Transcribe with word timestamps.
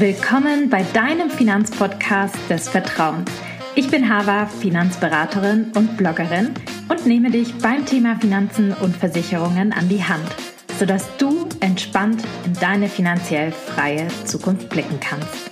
Willkommen 0.00 0.70
bei 0.70 0.82
deinem 0.94 1.28
Finanzpodcast 1.28 2.34
des 2.48 2.70
Vertrauens. 2.70 3.30
Ich 3.74 3.90
bin 3.90 4.08
Hava, 4.08 4.46
Finanzberaterin 4.46 5.72
und 5.76 5.98
Bloggerin 5.98 6.54
und 6.88 7.04
nehme 7.04 7.30
dich 7.30 7.52
beim 7.58 7.84
Thema 7.84 8.16
Finanzen 8.18 8.72
und 8.72 8.96
Versicherungen 8.96 9.74
an 9.74 9.90
die 9.90 10.02
Hand, 10.02 10.24
sodass 10.78 11.06
du 11.18 11.46
entspannt 11.60 12.22
in 12.46 12.54
deine 12.54 12.88
finanziell 12.88 13.52
freie 13.52 14.08
Zukunft 14.24 14.70
blicken 14.70 14.98
kannst. 15.00 15.50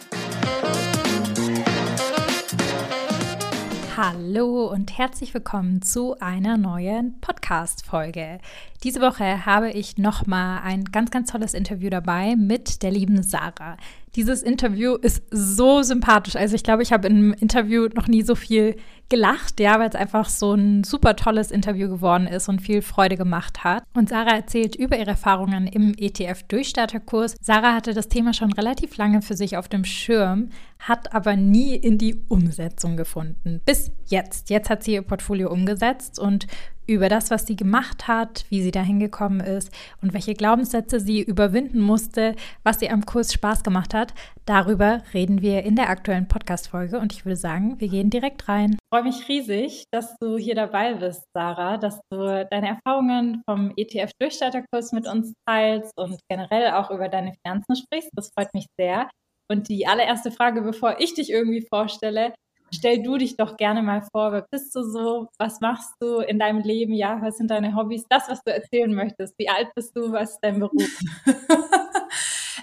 Hallo 4.01 4.69
und 4.69 4.97
herzlich 4.97 5.35
willkommen 5.35 5.83
zu 5.83 6.19
einer 6.21 6.57
neuen 6.57 7.21
Podcast-Folge. 7.21 8.39
Diese 8.83 9.01
Woche 9.03 9.45
habe 9.45 9.73
ich 9.73 9.99
nochmal 9.99 10.61
ein 10.63 10.85
ganz, 10.85 11.11
ganz 11.11 11.33
tolles 11.33 11.53
Interview 11.53 11.91
dabei 11.91 12.37
mit 12.37 12.83
der 12.83 12.93
lieben 12.93 13.23
Sarah. 13.23 13.77
Dieses 14.15 14.43
Interview 14.43 14.95
ist 14.95 15.23
so 15.31 15.83
sympathisch. 15.83 16.37
Also 16.37 16.55
ich 16.55 16.63
glaube, 16.63 16.83
ich 16.83 16.93
habe 16.93 17.09
im 17.09 17.33
Interview 17.35 17.89
noch 17.95 18.09
nie 18.09 18.23
so 18.23 18.35
viel 18.35 18.77
gelacht, 19.09 19.61
ja, 19.61 19.79
weil 19.79 19.89
es 19.89 19.95
einfach 19.95 20.29
so 20.29 20.55
ein 20.55 20.85
super 20.85 21.17
tolles 21.17 21.51
Interview 21.51 21.89
geworden 21.89 22.27
ist 22.27 22.49
und 22.49 22.61
viel 22.61 22.83
Freude 22.83 23.17
gemacht 23.17 23.65
hat. 23.65 23.85
Und 23.95 24.09
Sarah 24.09 24.37
erzählt 24.37 24.77
über 24.77 24.99
ihre 24.99 25.11
Erfahrungen 25.11 25.67
im 25.67 25.95
ETF-Durchstarterkurs. 25.97 27.37
Sarah 27.41 27.75
hatte 27.75 27.95
das 27.95 28.09
Thema 28.09 28.35
schon 28.35 28.53
relativ 28.53 28.97
lange 28.97 29.23
für 29.23 29.37
sich 29.37 29.57
auf 29.57 29.69
dem 29.69 29.85
Schirm, 29.85 30.51
hat 30.79 31.15
aber 31.15 31.37
nie 31.37 31.75
in 31.75 31.99
die 31.99 32.23
Umsetzung 32.29 32.97
gefunden. 32.97 33.61
Bis 33.65 33.91
jetzt. 34.07 34.51
Jetzt 34.51 34.71
hat 34.71 34.85
sie 34.85 34.93
ihr 34.93 35.03
Portfolio 35.03 35.51
umgesetzt 35.51 36.19
und 36.19 36.47
über 36.89 37.09
das, 37.11 37.31
was 37.31 37.47
sie 37.47 37.55
gemacht 37.55 38.09
hat, 38.09 38.47
wie 38.49 38.63
sie 38.63 38.71
dahin 38.71 38.99
gekommen 38.99 39.41
ist 39.41 39.71
und 40.01 40.15
welche 40.15 40.33
Glaubenssätze 40.35 40.99
sie 40.99 41.21
überwinden 41.21 41.81
musste, 41.81 42.35
was 42.63 42.81
ihr 42.81 42.93
am 42.93 43.05
Kurs 43.05 43.33
Spaß 43.33 43.63
gemacht 43.63 43.93
hat. 43.93 44.15
Darüber 44.47 45.03
reden 45.13 45.43
wir 45.43 45.65
in 45.65 45.77
der 45.77 45.91
aktuellen 45.91 46.29
Podcast-Folge 46.29 46.99
und 46.99 47.13
ich 47.13 47.27
würde 47.27 47.37
sagen, 47.37 47.79
wir 47.79 47.89
gehen 47.89 48.09
direkt 48.09 48.49
rein. 48.49 48.79
Freue 48.91 49.03
mich 49.03 49.29
riesig, 49.29 49.85
dass 49.93 50.17
du 50.19 50.39
hier 50.39 50.55
dabei 50.55 50.95
bist, 50.95 51.23
Sarah, 51.37 51.77
dass 51.77 52.01
du 52.11 52.47
deine 52.51 52.69
Erfahrungen 52.69 53.43
vom 53.47 53.75
ETF-Durchstarterkurs 53.77 54.93
mit 54.93 55.07
uns 55.07 55.35
teilst 55.47 55.93
und 55.99 56.19
generell 56.31 56.73
auch 56.73 56.91
über 56.91 57.11
deine 57.11 57.35
Finanzen 57.35 57.77
sprichst. 57.77 58.09
Das 58.15 58.31
freut 58.33 58.55
mich 58.55 58.65
sehr. 58.81 59.11
Und 59.51 59.69
die 59.69 59.87
allererste 59.87 60.31
Frage, 60.31 60.63
bevor 60.63 61.01
ich 61.01 61.13
dich 61.13 61.31
irgendwie 61.31 61.67
vorstelle, 61.69 62.33
stell 62.75 63.03
du 63.03 63.19
dich 63.19 63.37
doch 63.37 63.59
gerne 63.59 63.83
mal 63.83 64.03
vor. 64.11 64.33
Wer 64.33 64.47
bist 64.51 64.75
du 64.75 64.83
so? 64.83 65.29
Was 65.39 65.61
machst 65.61 65.93
du 66.01 66.21
in 66.21 66.39
deinem 66.39 66.61
Leben? 66.61 66.95
Ja, 66.95 67.21
was 67.21 67.37
sind 67.37 67.51
deine 67.51 67.75
Hobbys? 67.75 68.07
Das, 68.09 68.31
was 68.31 68.41
du 68.43 68.55
erzählen 68.55 68.95
möchtest. 68.95 69.35
Wie 69.39 69.51
alt 69.51 69.69
bist 69.75 69.95
du? 69.95 70.13
Was 70.13 70.31
ist 70.31 70.39
dein 70.41 70.61
Beruf? 70.61 71.01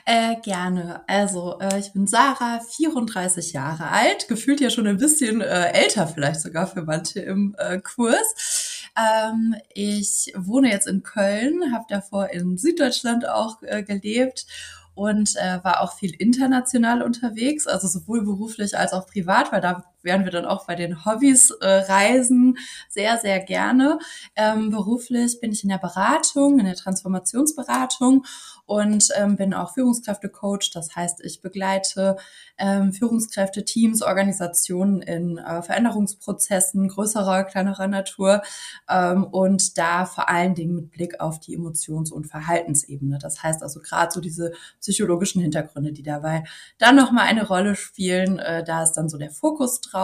äh, 0.05 0.35
gerne. 0.41 1.01
Also, 1.07 1.59
äh, 1.59 1.79
ich 1.79 1.91
bin 1.91 2.05
Sarah, 2.05 2.59
34 2.59 3.53
Jahre 3.53 3.89
alt, 3.89 4.27
gefühlt 4.27 4.61
ja 4.61 4.69
schon 4.69 4.85
ein 4.85 4.97
bisschen 4.97 5.41
äh, 5.41 5.71
älter 5.71 6.07
vielleicht 6.07 6.41
sogar 6.41 6.67
für 6.67 6.83
manche 6.83 7.21
im 7.21 7.55
äh, 7.57 7.79
Kurs. 7.79 8.85
Ähm, 8.95 9.55
ich 9.73 10.31
wohne 10.37 10.69
jetzt 10.69 10.87
in 10.87 11.01
Köln, 11.01 11.73
habe 11.73 11.85
davor 11.89 12.29
in 12.29 12.57
Süddeutschland 12.57 13.27
auch 13.27 13.61
äh, 13.63 13.83
gelebt 13.83 14.45
und 14.93 15.35
äh, 15.37 15.63
war 15.63 15.81
auch 15.81 15.93
viel 15.93 16.13
international 16.13 17.01
unterwegs, 17.01 17.67
also 17.67 17.87
sowohl 17.87 18.23
beruflich 18.23 18.77
als 18.77 18.93
auch 18.93 19.07
privat, 19.07 19.51
weil 19.51 19.61
da 19.61 19.83
wären 20.05 20.23
wir 20.23 20.31
dann 20.31 20.45
auch 20.45 20.65
bei 20.65 20.75
den 20.75 21.03
Hobbys 21.03 21.51
äh, 21.51 21.67
Reisen 21.67 22.57
sehr, 22.87 23.17
sehr 23.17 23.39
gerne. 23.39 23.99
Ähm, 24.35 24.69
beruflich 24.69 25.39
bin 25.41 25.51
ich 25.51 25.63
in 25.63 25.69
der 25.69 25.79
Beratung, 25.79 26.59
in 26.59 26.65
der 26.65 26.75
Transformationsberatung 26.75 28.23
und 28.65 29.09
ähm, 29.15 29.35
bin 29.35 29.53
auch 29.53 29.73
Führungskräftecoach. 29.73 30.71
Das 30.73 30.95
heißt, 30.95 31.23
ich 31.23 31.41
begleite 31.41 32.17
ähm, 32.57 32.93
Führungskräfte, 32.93 33.65
Teams, 33.65 34.01
Organisationen 34.01 35.01
in 35.01 35.37
äh, 35.37 35.61
Veränderungsprozessen 35.61 36.87
größerer, 36.87 37.43
kleinerer 37.43 37.87
Natur 37.87 38.41
ähm, 38.89 39.23
und 39.23 39.77
da 39.77 40.05
vor 40.05 40.29
allen 40.29 40.55
Dingen 40.55 40.75
mit 40.75 40.91
Blick 40.91 41.19
auf 41.19 41.39
die 41.39 41.55
Emotions- 41.55 42.11
und 42.11 42.25
Verhaltensebene. 42.25 43.19
Das 43.19 43.43
heißt 43.43 43.61
also 43.61 43.79
gerade 43.79 44.11
so 44.11 44.21
diese 44.21 44.53
psychologischen 44.79 45.41
Hintergründe, 45.41 45.91
die 45.91 46.03
dabei 46.03 46.43
dann 46.77 46.95
nochmal 46.95 47.27
eine 47.27 47.47
Rolle 47.47 47.75
spielen. 47.75 48.39
Äh, 48.39 48.63
da 48.63 48.83
ist 48.83 48.93
dann 48.93 49.09
so 49.09 49.17
der 49.17 49.31
Fokus 49.31 49.81
drauf. 49.81 49.94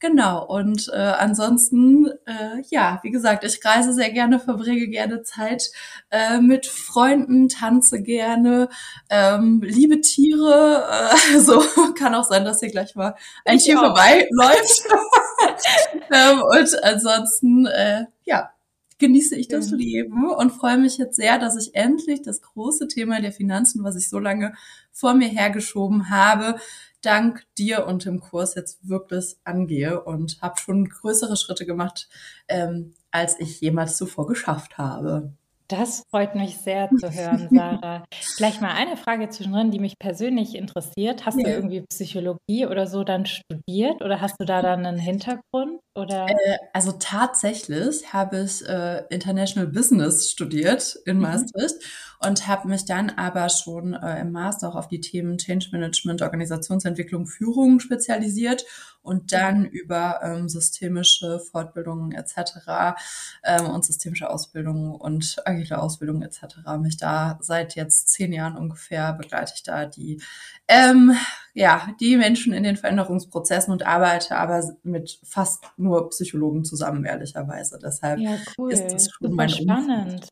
Genau. 0.00 0.46
Und 0.46 0.90
äh, 0.92 0.96
ansonsten, 0.96 2.06
äh, 2.24 2.62
ja, 2.70 2.98
wie 3.02 3.10
gesagt, 3.10 3.44
ich 3.44 3.62
reise 3.64 3.92
sehr 3.92 4.10
gerne, 4.10 4.40
verbringe 4.40 4.88
gerne 4.88 5.22
Zeit 5.22 5.70
äh, 6.10 6.40
mit 6.40 6.66
Freunden, 6.66 7.48
tanze 7.50 8.02
gerne, 8.02 8.70
ähm, 9.10 9.60
liebe 9.62 10.00
Tiere. 10.00 10.88
Äh, 11.34 11.38
so 11.40 11.62
kann 11.98 12.14
auch 12.14 12.24
sein, 12.24 12.44
dass 12.44 12.60
hier 12.60 12.70
gleich 12.70 12.94
mal 12.94 13.14
ein 13.44 13.56
ich 13.56 13.64
Tier 13.64 13.78
auch. 13.78 13.84
vorbeiläuft. 13.86 14.88
ähm, 16.12 16.42
und 16.42 16.82
ansonsten, 16.82 17.66
äh, 17.66 18.06
ja, 18.24 18.50
genieße 19.00 19.34
ich 19.34 19.48
das 19.48 19.70
Leben 19.70 20.30
und 20.30 20.50
freue 20.50 20.78
mich 20.78 20.98
jetzt 20.98 21.16
sehr, 21.16 21.38
dass 21.38 21.56
ich 21.56 21.74
endlich 21.74 22.22
das 22.22 22.40
große 22.40 22.86
Thema 22.86 23.20
der 23.20 23.32
Finanzen, 23.32 23.82
was 23.82 23.96
ich 23.96 24.08
so 24.08 24.20
lange 24.20 24.54
vor 24.92 25.14
mir 25.14 25.28
hergeschoben 25.28 26.10
habe, 26.10 26.56
dank 27.02 27.44
dir 27.58 27.86
und 27.86 28.04
dem 28.04 28.20
Kurs 28.20 28.54
jetzt 28.54 28.86
wirklich 28.88 29.36
angehe 29.44 30.04
und 30.04 30.40
habe 30.42 30.60
schon 30.60 30.88
größere 30.88 31.36
Schritte 31.36 31.66
gemacht, 31.66 32.08
ähm, 32.48 32.94
als 33.10 33.40
ich 33.40 33.60
jemals 33.60 33.96
zuvor 33.96 34.26
geschafft 34.26 34.78
habe. 34.78 35.32
Das 35.70 36.02
freut 36.10 36.34
mich 36.34 36.56
sehr 36.56 36.90
zu 36.98 37.12
hören, 37.12 37.48
Sarah. 37.52 38.04
Vielleicht 38.36 38.60
mal 38.60 38.74
eine 38.74 38.96
Frage 38.96 39.28
zwischendrin, 39.28 39.70
die 39.70 39.78
mich 39.78 40.00
persönlich 40.00 40.56
interessiert. 40.56 41.26
Hast 41.26 41.38
ja. 41.38 41.44
du 41.44 41.50
irgendwie 41.50 41.82
Psychologie 41.82 42.66
oder 42.66 42.88
so 42.88 43.04
dann 43.04 43.24
studiert 43.24 44.02
oder 44.02 44.20
hast 44.20 44.34
du 44.40 44.44
da 44.44 44.62
dann 44.62 44.84
einen 44.84 44.98
Hintergrund? 44.98 45.80
Oder? 45.94 46.28
Äh, 46.28 46.58
also 46.72 46.92
tatsächlich 46.92 48.12
habe 48.12 48.42
ich 48.42 48.66
äh, 48.66 49.04
International 49.10 49.66
Business 49.66 50.30
studiert 50.30 50.96
in 51.04 51.16
mhm. 51.16 51.22
Maastricht 51.22 51.74
mhm. 51.76 52.28
und 52.28 52.46
habe 52.46 52.68
mich 52.68 52.84
dann 52.84 53.10
aber 53.10 53.48
schon 53.48 53.94
äh, 53.94 54.20
im 54.20 54.30
Master 54.30 54.68
auch 54.68 54.76
auf 54.76 54.86
die 54.86 55.00
Themen 55.00 55.36
Change 55.36 55.68
Management, 55.72 56.22
Organisationsentwicklung, 56.22 57.26
Führung 57.26 57.80
spezialisiert 57.80 58.64
und 59.02 59.32
dann 59.32 59.64
über 59.64 60.20
ähm, 60.22 60.48
systemische 60.48 61.40
Fortbildungen 61.40 62.12
etc. 62.12 62.96
Ähm, 63.42 63.66
und 63.66 63.84
systemische 63.84 64.30
Ausbildungen 64.30 64.94
und 64.94 65.36
agile 65.44 65.80
Ausbildungen 65.80 66.22
etc. 66.22 66.58
mich 66.80 66.98
da 66.98 67.38
seit 67.40 67.74
jetzt 67.74 68.08
zehn 68.10 68.32
Jahren 68.32 68.56
ungefähr 68.56 69.12
begleite 69.14 69.54
ich 69.56 69.62
da 69.62 69.86
die 69.86 70.22
ähm, 70.70 71.16
ja 71.54 71.94
die 72.00 72.16
Menschen 72.16 72.52
in 72.52 72.62
den 72.62 72.76
Veränderungsprozessen 72.76 73.72
und 73.72 73.84
arbeite 73.86 74.36
aber 74.36 74.62
mit 74.82 75.20
fast 75.24 75.64
nur 75.76 76.08
Psychologen 76.10 76.64
zusammen 76.64 77.04
ehrlicherweise. 77.04 77.78
Deshalb 77.82 78.20
ja, 78.20 78.36
cool. 78.58 78.72
ist 78.72 78.86
das 78.86 79.10
schon 79.10 79.30
Super 79.30 79.34
mein 79.34 79.48
spannend. 79.48 80.12
Umfeld. 80.12 80.28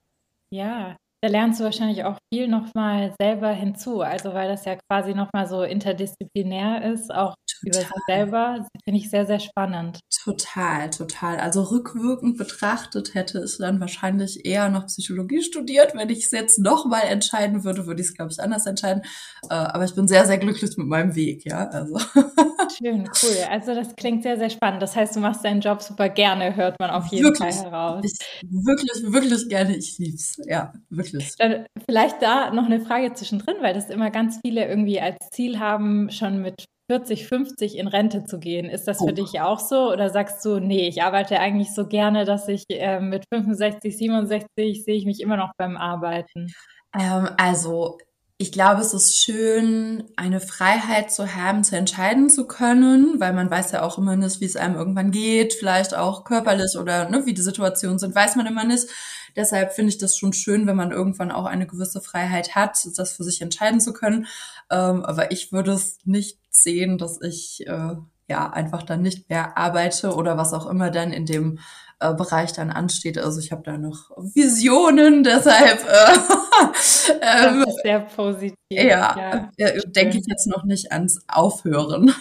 Ja, 0.51 0.97
da 1.21 1.29
lernst 1.29 1.59
du 1.59 1.65
wahrscheinlich 1.65 2.05
auch 2.05 2.17
viel 2.33 2.47
nochmal 2.47 3.13
selber 3.21 3.51
hinzu. 3.51 4.03
Also 4.03 4.35
weil 4.35 4.49
das 4.49 4.65
ja 4.65 4.77
quasi 4.89 5.15
nochmal 5.15 5.47
so 5.47 5.63
interdisziplinär 5.63 6.93
ist, 6.93 7.13
auch 7.13 7.35
Total. 7.61 7.81
über 7.81 7.89
sich 7.89 8.03
selber, 8.07 8.69
finde 8.85 9.01
ich 9.01 9.11
sehr, 9.11 9.27
sehr 9.27 9.41
spannend. 9.41 10.01
Total, 10.25 10.91
total. 10.91 11.39
Also 11.39 11.63
rückwirkend 11.63 12.39
betrachtet 12.39 13.15
hätte 13.15 13.39
es 13.39 13.59
dann 13.59 13.81
wahrscheinlich 13.81 14.45
eher 14.45 14.69
noch 14.69 14.87
Psychologie 14.87 15.43
studiert. 15.43 15.95
Wenn 15.95 16.11
ich 16.11 16.25
es 16.25 16.31
jetzt 16.31 16.59
nochmal 16.59 17.03
entscheiden 17.09 17.65
würde, 17.65 17.87
würde 17.87 18.01
ich 18.01 18.09
es, 18.09 18.15
glaube 18.15 18.33
ich, 18.33 18.41
anders 18.41 18.67
entscheiden. 18.67 19.03
Äh, 19.49 19.55
aber 19.55 19.85
ich 19.85 19.95
bin 19.95 20.09
sehr, 20.09 20.27
sehr 20.27 20.39
glücklich 20.39 20.77
mit 20.77 20.87
meinem 20.87 21.15
Weg, 21.15 21.45
ja. 21.45 21.69
Also. 21.69 21.99
Schön, 22.79 23.09
cool. 23.23 23.37
Also 23.51 23.75
das 23.75 23.95
klingt 23.97 24.23
sehr, 24.23 24.39
sehr 24.39 24.51
spannend. 24.51 24.83
Das 24.83 24.97
heißt, 24.97 25.17
du 25.17 25.21
machst 25.21 25.45
deinen 25.45 25.61
Job 25.61 25.83
super 25.83 26.09
gerne, 26.09 26.55
hört 26.57 26.79
man 26.79 26.91
auf 26.91 27.07
jeden 27.07 27.25
wirklich, 27.25 27.55
Fall 27.55 27.65
heraus. 27.65 28.05
Ich, 28.05 28.19
wirklich, 28.49 29.13
wirklich 29.13 29.49
gerne. 29.49 29.77
Ich 29.77 29.99
lieb's. 29.99 30.37
Ja, 30.47 30.73
wirklich. 30.91 31.37
Dann 31.37 31.67
vielleicht 31.89 32.23
da 32.23 32.51
noch 32.51 32.67
eine 32.67 32.81
Frage 32.81 33.13
zwischendrin, 33.15 33.57
weil 33.61 33.75
das 33.75 33.91
immer 33.91 34.11
ganz 34.11 34.39
viele 34.45 34.67
irgendwie 34.67 35.01
als 35.01 35.17
Ziel 35.31 35.59
haben, 35.59 36.11
schon 36.11 36.43
mit 36.43 36.67
40, 36.91 37.27
50 37.27 37.77
in 37.77 37.87
Rente 37.87 38.25
zu 38.25 38.39
gehen. 38.39 38.67
Ist 38.67 38.89
das 38.89 39.01
oh. 39.01 39.09
für 39.09 39.13
dich 39.13 39.41
auch 39.41 39.59
so? 39.61 39.93
Oder 39.93 40.11
sagst 40.11 40.45
du, 40.45 40.59
nee, 40.59 40.89
ich 40.89 41.03
arbeite 41.03 41.39
eigentlich 41.39 41.75
so 41.75 41.87
gerne, 41.87 42.25
dass 42.25 42.49
ich 42.49 42.65
äh, 42.71 43.01
mit 43.01 43.25
65, 43.33 43.97
67 43.97 44.85
sehe 44.85 44.97
ich 44.97 45.05
mich 45.05 45.21
immer 45.21 45.37
noch 45.37 45.53
beim 45.59 45.77
Arbeiten? 45.77 46.49
Ähm, 46.99 47.29
also 47.37 47.99
ich 48.41 48.53
glaube, 48.53 48.81
es 48.81 48.95
ist 48.95 49.17
schön, 49.17 50.05
eine 50.15 50.41
Freiheit 50.41 51.11
zu 51.11 51.35
haben, 51.35 51.65
zu 51.65 51.77
entscheiden 51.77 52.31
zu 52.31 52.47
können, 52.47 53.19
weil 53.19 53.33
man 53.33 53.51
weiß 53.51 53.73
ja 53.73 53.83
auch 53.83 53.99
immer 53.99 54.15
nicht, 54.15 54.41
wie 54.41 54.45
es 54.45 54.55
einem 54.55 54.77
irgendwann 54.77 55.11
geht, 55.11 55.55
vielleicht 55.55 55.97
auch 55.97 56.23
körperlich 56.23 56.79
oder 56.79 57.11
ne, 57.11 57.27
wie 57.27 57.35
die 57.35 57.43
Situationen 57.43 57.99
sind, 57.99 58.15
weiß 58.15 58.37
man 58.37 58.47
immer 58.47 58.63
nicht. 58.65 58.87
Deshalb 59.35 59.73
finde 59.73 59.91
ich 59.91 59.99
das 59.99 60.17
schon 60.17 60.33
schön, 60.33 60.69
wenn 60.69 60.77
man 60.77 60.93
irgendwann 60.93 61.33
auch 61.33 61.47
eine 61.47 61.67
gewisse 61.67 62.01
Freiheit 62.01 62.55
hat, 62.55 62.79
das 62.97 63.13
für 63.13 63.25
sich 63.25 63.43
entscheiden 63.43 63.81
zu 63.81 63.93
können. 63.93 64.27
Ähm, 64.71 65.05
aber 65.05 65.33
ich 65.33 65.51
würde 65.51 65.73
es 65.73 65.99
nicht 66.05 66.39
sehen, 66.49 66.97
dass 66.97 67.21
ich 67.21 67.67
äh, 67.67 67.97
ja 68.29 68.51
einfach 68.51 68.85
dann 68.85 69.03
nicht 69.03 69.29
mehr 69.29 69.59
arbeite 69.59 70.15
oder 70.15 70.37
was 70.37 70.53
auch 70.53 70.67
immer 70.67 70.91
dann 70.91 71.13
in 71.13 71.27
dem 71.27 71.59
äh, 72.01 72.15
Bereich 72.15 72.53
dann 72.53 72.71
ansteht. 72.71 73.19
Also 73.19 73.41
ich 73.41 73.51
habe 73.51 73.63
da 73.65 73.77
noch 73.77 74.11
Visionen, 74.35 75.25
deshalb 75.25 75.81
äh, 75.85 76.13
ähm, 77.21 77.65
das 77.65 77.75
ist 77.75 77.83
sehr 77.83 78.01
positiv. 78.01 78.55
Ja, 78.71 79.51
ja 79.57 79.67
äh, 79.69 79.81
denke 79.87 80.19
ich 80.19 80.25
jetzt 80.27 80.47
noch 80.47 80.65
nicht 80.65 80.93
ans 80.93 81.21
Aufhören. 81.29 82.13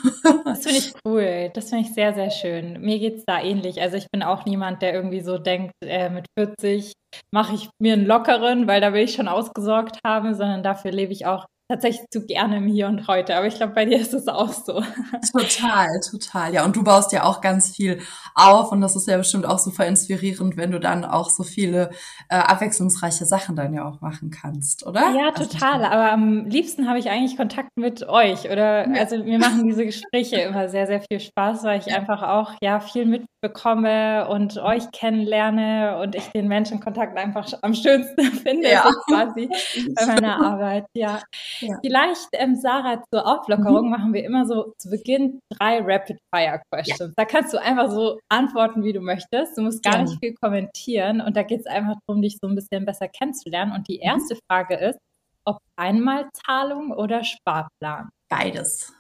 Das 0.46 0.64
finde 0.64 0.78
ich 0.80 0.94
cool. 1.06 1.52
Das 1.54 1.70
finde 1.70 1.86
ich 1.86 1.94
sehr, 1.94 2.14
sehr 2.14 2.32
schön. 2.32 2.82
Mir 2.82 3.00
geht 3.00 3.18
es 3.18 3.26
da 3.26 3.42
ähnlich. 3.42 3.82
Also 3.82 3.98
ich 3.98 4.08
bin 4.12 4.24
auch 4.24 4.46
niemand, 4.46 4.82
der 4.82 4.94
irgendwie 4.94 5.22
so 5.22 5.38
denkt, 5.38 5.74
äh, 5.84 6.10
mit 6.10 6.26
40 6.38 6.94
mache 7.34 7.56
ich 7.56 7.70
mir 7.80 7.94
einen 7.94 8.06
lockeren, 8.06 8.68
weil 8.68 8.82
da 8.82 8.94
will 8.94 9.04
ich 9.04 9.14
schon 9.14 9.28
ausgesorgt 9.28 10.00
haben, 10.06 10.34
sondern 10.34 10.64
dafür 10.64 10.92
lebe 10.92 11.14
ich 11.14 11.26
auch 11.26 11.46
tatsächlich 11.70 12.08
zu 12.10 12.26
gerne 12.26 12.58
im 12.58 12.68
Hier 12.68 12.88
und 12.88 13.08
Heute. 13.08 13.36
Aber 13.36 13.48
ich 13.48 13.56
glaube, 13.56 13.74
bei 13.74 13.86
dir 13.86 14.00
ist 14.00 14.14
es 14.14 14.28
auch 14.28 14.54
so. 14.54 14.82
Total, 15.32 15.88
total. 16.10 16.54
Ja, 16.54 16.66
und 16.66 16.76
du 16.76 16.84
baust 16.84 17.12
ja 17.12 17.24
auch 17.24 17.42
ganz 17.42 17.76
viel 17.76 18.00
auf 18.36 18.72
und 18.72 18.82
das 18.82 18.96
ist 18.96 19.08
ja 19.08 19.18
bestimmt 19.18 19.46
auch 19.46 19.60
super 19.60 19.86
inspirierend, 19.86 20.58
wenn 20.58 20.72
du 20.72 20.80
dann 20.80 21.04
auch 21.04 21.30
so 21.30 21.44
viele 21.44 21.90
äh, 22.30 22.36
abwechslungsreiche 22.36 23.26
Sachen 23.26 23.56
dann 23.56 23.74
ja 23.74 23.86
auch 23.86 24.02
machen 24.02 24.30
kannst, 24.30 24.86
oder? 24.86 25.12
Ja, 25.12 25.32
also 25.36 25.46
total. 25.46 25.84
Aber 25.84 26.12
am 26.12 26.46
liebsten 26.46 26.88
habe 26.88 27.00
ich 27.00 27.10
eigentlich 27.10 27.36
Kontakt 27.38 27.76
mit 27.76 28.08
euch 28.08 28.50
oder 28.50 28.88
ja. 28.88 29.02
also 29.02 29.18
mir 29.24 29.40
machen 29.40 29.68
diese 29.68 29.86
Gespräche 29.86 30.38
immer 30.38 30.70
sehr, 30.70 30.88
sehr 30.88 31.02
viel 31.02 31.20
Spaß, 31.20 31.64
weil 31.64 31.80
ich 31.80 31.94
einfach 31.94 32.24
auch 32.24 32.54
ja 32.62 32.80
viel 32.80 33.06
mitbekomme 33.06 34.28
und 34.30 34.58
euch 34.58 34.92
kennenlerne 34.92 36.00
und 36.02 36.16
ich 36.16 36.28
den 36.30 36.48
Menschenkontakt 36.48 37.18
einfach 37.18 37.52
am 37.62 37.74
schönsten 37.74 38.24
finde, 38.44 38.72
ja. 38.72 38.90
quasi 39.08 39.50
bei 39.96 40.06
meiner 40.06 40.46
Arbeit. 40.46 40.86
Ja. 40.94 41.22
Ja. 41.60 41.78
Vielleicht, 41.82 42.28
ähm, 42.34 42.56
Sarah, 42.56 43.04
zur 43.12 43.26
Auflockerung 43.26 43.86
mhm. 43.86 43.92
machen 43.92 44.14
wir 44.14 44.24
immer 44.24 44.46
so 44.46 44.74
zu 44.78 44.90
Beginn 44.90 45.40
drei 45.50 45.80
Rapid-Fire-Questions. 45.80 47.10
Ja. 47.10 47.14
Da 47.16 47.26
kannst 47.26 47.54
du 47.54 47.62
einfach 47.62 47.92
so 47.92 48.20
antworten, 48.30 48.84
wie 48.84 48.94
du 48.94 49.02
möchtest. 49.02 49.58
Du 49.58 49.62
musst 49.62 49.84
gar 49.84 49.96
ja. 49.96 50.02
nicht 50.04 50.20
viel 50.20 50.36
kommentieren 50.36 51.22
und 51.22 51.36
da 51.36 51.44
geht 51.44 51.62
es 51.62 51.66
einfach 51.66 51.96
darum, 52.06 52.22
dich 52.22 52.38
so 52.42 52.48
ein 52.48 52.56
bisschen 52.56 52.86
besser 52.86 53.08
kennenzulernen. 53.08 53.74
Und 53.74 53.88
die 53.88 53.98
mhm. 53.98 54.04
erste 54.04 54.36
mhm. 54.36 54.40
Frage 54.50 54.76
ist, 54.76 55.00
ob 55.46 55.60
Einmalzahlung 55.76 56.92
oder 56.92 57.24
Sparplan? 57.24 58.10
Beides. 58.30 58.94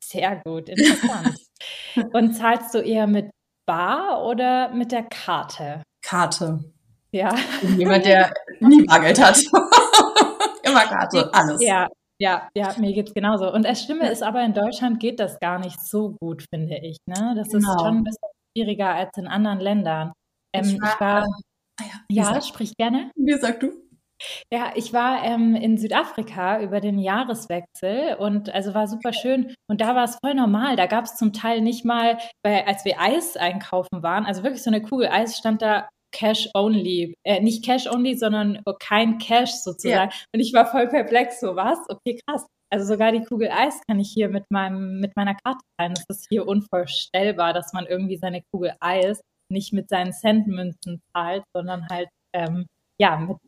Sehr 0.00 0.42
gut, 0.44 0.68
interessant. 0.68 1.38
und 2.12 2.34
zahlst 2.34 2.74
du 2.74 2.78
eher 2.78 3.06
mit 3.06 3.30
Bar 3.66 4.24
oder 4.24 4.70
mit 4.70 4.92
der 4.92 5.04
Karte? 5.04 5.82
Karte. 6.02 6.64
Ja. 7.12 7.34
Jemand, 7.78 8.04
der 8.04 8.34
nie 8.60 8.84
Bargeld 8.84 9.22
hat. 9.22 9.38
Immer 10.74 10.88
Karte, 10.88 11.30
alles. 11.32 11.62
Ja, 11.62 11.88
ja, 12.20 12.48
ja, 12.56 12.74
mir 12.78 12.92
geht's 12.92 13.14
genauso. 13.14 13.52
Und 13.52 13.64
das 13.64 13.82
Schlimme 13.82 14.10
ist 14.10 14.22
aber, 14.22 14.44
in 14.44 14.54
Deutschland 14.54 15.00
geht 15.00 15.20
das 15.20 15.38
gar 15.40 15.58
nicht 15.58 15.80
so 15.80 16.16
gut, 16.20 16.44
finde 16.52 16.76
ich. 16.78 16.96
Ne? 17.06 17.34
Das 17.36 17.48
genau. 17.48 17.74
ist 17.74 17.80
schon 17.80 17.96
ein 17.98 18.04
bisschen 18.04 18.28
schwieriger 18.56 18.94
als 18.94 19.16
in 19.16 19.26
anderen 19.26 19.60
Ländern. 19.60 20.12
Ähm, 20.54 20.64
ich 20.64 20.80
war, 20.80 20.92
ich 20.94 21.00
war 21.00 21.24
äh, 21.80 22.14
ja, 22.14 22.34
ja 22.34 22.40
sprich 22.40 22.76
gerne. 22.76 23.10
Wie 23.16 23.38
sag 23.38 23.60
du? 23.60 23.72
Ja, 24.52 24.72
ich 24.76 24.92
war 24.92 25.24
ähm, 25.24 25.56
in 25.56 25.76
Südafrika 25.76 26.60
über 26.60 26.80
den 26.80 26.98
Jahreswechsel 26.98 28.14
und 28.18 28.48
also 28.54 28.72
war 28.72 28.86
super 28.86 29.12
schön. 29.12 29.52
Und 29.68 29.80
da 29.80 29.96
war 29.96 30.04
es 30.04 30.18
voll 30.24 30.34
normal. 30.34 30.76
Da 30.76 30.86
gab 30.86 31.04
es 31.04 31.16
zum 31.16 31.32
Teil 31.32 31.60
nicht 31.60 31.84
mal, 31.84 32.18
weil 32.44 32.62
als 32.62 32.84
wir 32.84 33.00
Eis 33.00 33.36
einkaufen 33.36 34.02
waren, 34.02 34.24
also 34.24 34.44
wirklich 34.44 34.62
so 34.62 34.70
eine 34.70 34.82
Kugel 34.82 35.08
Eis 35.08 35.36
stand 35.36 35.62
da 35.62 35.88
Cash 36.14 36.48
only, 36.54 37.14
äh, 37.24 37.40
nicht 37.40 37.64
Cash 37.64 37.86
only, 37.86 38.14
sondern 38.14 38.62
kein 38.78 39.18
Cash 39.18 39.50
sozusagen. 39.50 40.10
Ja. 40.10 40.16
Und 40.32 40.40
ich 40.40 40.52
war 40.54 40.66
voll 40.66 40.88
perplex, 40.88 41.40
so 41.40 41.56
was? 41.56 41.78
Okay, 41.88 42.18
krass. 42.26 42.46
Also 42.70 42.86
sogar 42.86 43.12
die 43.12 43.22
Kugel 43.24 43.50
Eis 43.50 43.80
kann 43.86 44.00
ich 44.00 44.10
hier 44.12 44.28
mit 44.28 44.44
meinem, 44.50 45.00
mit 45.00 45.14
meiner 45.16 45.34
Karte 45.34 45.60
zahlen. 45.76 45.94
Das 45.94 46.04
ist 46.08 46.26
hier 46.28 46.46
unvorstellbar, 46.46 47.52
dass 47.52 47.72
man 47.72 47.86
irgendwie 47.86 48.16
seine 48.16 48.42
Kugel 48.50 48.74
Eis 48.80 49.20
nicht 49.50 49.72
mit 49.72 49.88
seinen 49.88 50.12
Centmünzen 50.12 51.02
zahlt, 51.12 51.44
sondern 51.54 51.88
halt 51.88 52.08
ähm, 52.32 52.66
ja 52.98 53.16
mit 53.16 53.38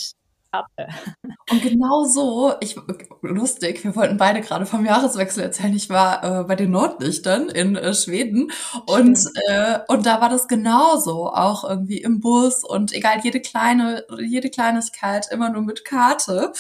hatte. 0.56 0.92
Und 1.50 1.62
genau 1.62 2.04
so, 2.04 2.54
ich, 2.60 2.76
lustig, 3.22 3.84
wir 3.84 3.94
wollten 3.94 4.16
beide 4.16 4.40
gerade 4.40 4.66
vom 4.66 4.84
Jahreswechsel 4.84 5.42
erzählen. 5.42 5.74
Ich 5.74 5.90
war 5.90 6.24
äh, 6.24 6.44
bei 6.44 6.56
den 6.56 6.70
Nordlichtern 6.70 7.48
in 7.48 7.76
äh, 7.76 7.94
Schweden 7.94 8.50
und, 8.86 9.18
äh, 9.48 9.78
und 9.88 10.06
da 10.06 10.20
war 10.20 10.28
das 10.28 10.48
genauso, 10.48 11.28
auch 11.32 11.68
irgendwie 11.68 11.98
im 11.98 12.20
Bus 12.20 12.64
und 12.64 12.92
egal, 12.92 13.20
jede 13.22 13.40
kleine, 13.40 14.04
jede 14.18 14.50
Kleinigkeit 14.50 15.26
immer 15.30 15.50
nur 15.50 15.62
mit 15.62 15.84
Karte. 15.84 16.52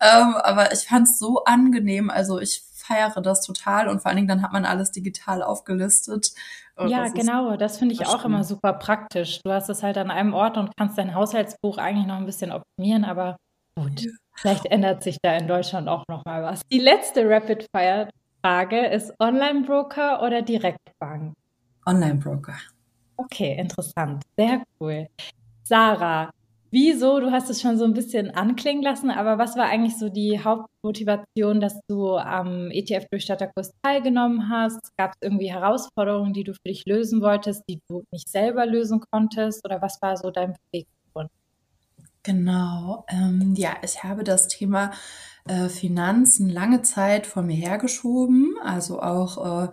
Ähm, 0.00 0.34
aber 0.34 0.72
ich 0.72 0.80
fand 0.80 1.08
es 1.08 1.18
so 1.18 1.44
angenehm, 1.44 2.10
also 2.10 2.38
ich 2.40 2.62
feiere 2.82 3.20
das 3.20 3.44
total 3.44 3.88
und 3.88 4.00
vor 4.00 4.08
allen 4.08 4.16
Dingen 4.16 4.28
dann 4.28 4.42
hat 4.42 4.52
man 4.52 4.64
alles 4.64 4.92
digital 4.92 5.42
aufgelistet. 5.42 6.32
Ja, 6.78 7.04
das 7.04 7.14
genau, 7.14 7.56
das 7.56 7.78
finde 7.78 7.94
ich 7.94 8.06
auch 8.06 8.24
immer 8.24 8.44
super 8.44 8.72
praktisch. 8.72 9.40
Du 9.44 9.52
hast 9.52 9.68
es 9.68 9.82
halt 9.82 9.98
an 9.98 10.10
einem 10.10 10.34
Ort 10.34 10.56
und 10.56 10.70
kannst 10.76 10.98
dein 10.98 11.14
Haushaltsbuch 11.14 11.78
eigentlich 11.78 12.06
noch 12.06 12.16
ein 12.16 12.26
bisschen 12.26 12.50
optimieren, 12.50 13.04
aber 13.04 13.36
gut, 13.76 14.06
vielleicht 14.34 14.66
ändert 14.66 15.02
sich 15.02 15.18
da 15.22 15.36
in 15.36 15.46
Deutschland 15.46 15.88
auch 15.88 16.04
noch 16.08 16.24
mal 16.24 16.42
was. 16.42 16.62
Die 16.72 16.78
letzte 16.78 17.28
Rapid-Fire-Frage 17.28 18.86
ist 18.86 19.12
Online-Broker 19.20 20.22
oder 20.22 20.42
Direktbank? 20.42 21.34
Online-Broker. 21.86 22.56
Okay, 23.16 23.56
interessant. 23.58 24.24
Sehr 24.36 24.62
cool. 24.80 25.06
Sarah, 25.62 26.30
Wieso? 26.74 27.20
Du 27.20 27.30
hast 27.30 27.50
es 27.50 27.60
schon 27.60 27.76
so 27.76 27.84
ein 27.84 27.92
bisschen 27.92 28.30
anklingen 28.30 28.82
lassen, 28.82 29.10
aber 29.10 29.36
was 29.36 29.56
war 29.58 29.66
eigentlich 29.66 29.98
so 29.98 30.08
die 30.08 30.42
Hauptmotivation, 30.42 31.60
dass 31.60 31.78
du 31.86 32.16
am 32.16 32.70
ETF-Durchstatterkurs 32.70 33.72
teilgenommen 33.82 34.48
hast? 34.48 34.80
Gab 34.96 35.10
es 35.10 35.18
irgendwie 35.20 35.52
Herausforderungen, 35.52 36.32
die 36.32 36.44
du 36.44 36.54
für 36.54 36.68
dich 36.68 36.86
lösen 36.86 37.20
wolltest, 37.20 37.62
die 37.68 37.78
du 37.90 38.04
nicht 38.10 38.26
selber 38.26 38.64
lösen 38.64 39.02
konntest? 39.10 39.62
Oder 39.66 39.82
was 39.82 40.00
war 40.00 40.16
so 40.16 40.30
dein 40.30 40.54
Beweggrund? 40.70 41.30
Genau, 42.22 43.04
ähm, 43.08 43.52
ja, 43.54 43.74
ich 43.82 44.02
habe 44.02 44.24
das 44.24 44.48
Thema 44.48 44.92
äh, 45.46 45.68
Finanzen 45.68 46.48
lange 46.48 46.80
Zeit 46.80 47.26
vor 47.26 47.42
mir 47.42 47.56
hergeschoben, 47.56 48.54
also 48.62 49.02
auch 49.02 49.64
äh, 49.64 49.68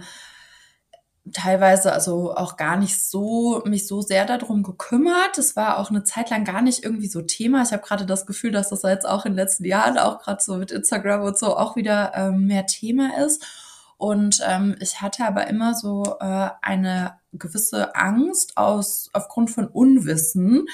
teilweise 1.32 1.94
also 1.94 2.34
auch 2.36 2.58
gar 2.58 2.78
nicht 2.78 3.00
so 3.00 3.62
mich 3.66 3.88
so 3.88 4.02
sehr 4.02 4.26
darum 4.26 4.64
gekümmert. 4.64 5.38
Es 5.38 5.56
war 5.56 5.78
auch 5.78 5.90
eine 5.90 6.04
Zeit 6.04 6.30
lang 6.30 6.44
gar 6.44 6.62
nicht 6.62 6.84
irgendwie 6.84 7.08
so 7.08 7.22
Thema. 7.22 7.62
Ich 7.62 7.72
habe 7.72 7.84
gerade 7.84 8.06
das 8.06 8.26
Gefühl, 8.26 8.52
dass 8.52 8.70
das 8.70 8.84
jetzt 8.84 9.08
auch 9.08 9.26
in 9.26 9.34
den 9.34 9.38
letzten 9.38 9.66
Jahren 9.66 9.98
auch 9.98 10.20
gerade 10.20 10.42
so 10.42 10.58
mit 10.58 10.72
Instagram 10.72 11.22
und 11.22 11.38
so 11.38 11.56
auch 11.56 11.76
wieder 11.76 12.14
ähm, 12.16 12.48
mehr 12.48 12.66
Thema 12.66 13.18
ist. 13.24 13.46
Und 13.98 14.42
ähm, 14.48 14.76
ich 14.80 15.02
hatte 15.02 15.26
aber 15.26 15.48
immer 15.48 15.76
so 15.76 16.18
äh, 16.20 16.50
eine 16.62 17.19
gewisse 17.34 17.96
Angst 17.96 18.58
aus 18.58 19.10
aufgrund 19.14 19.52
von 19.52 19.68
Unwissen, 19.68 20.66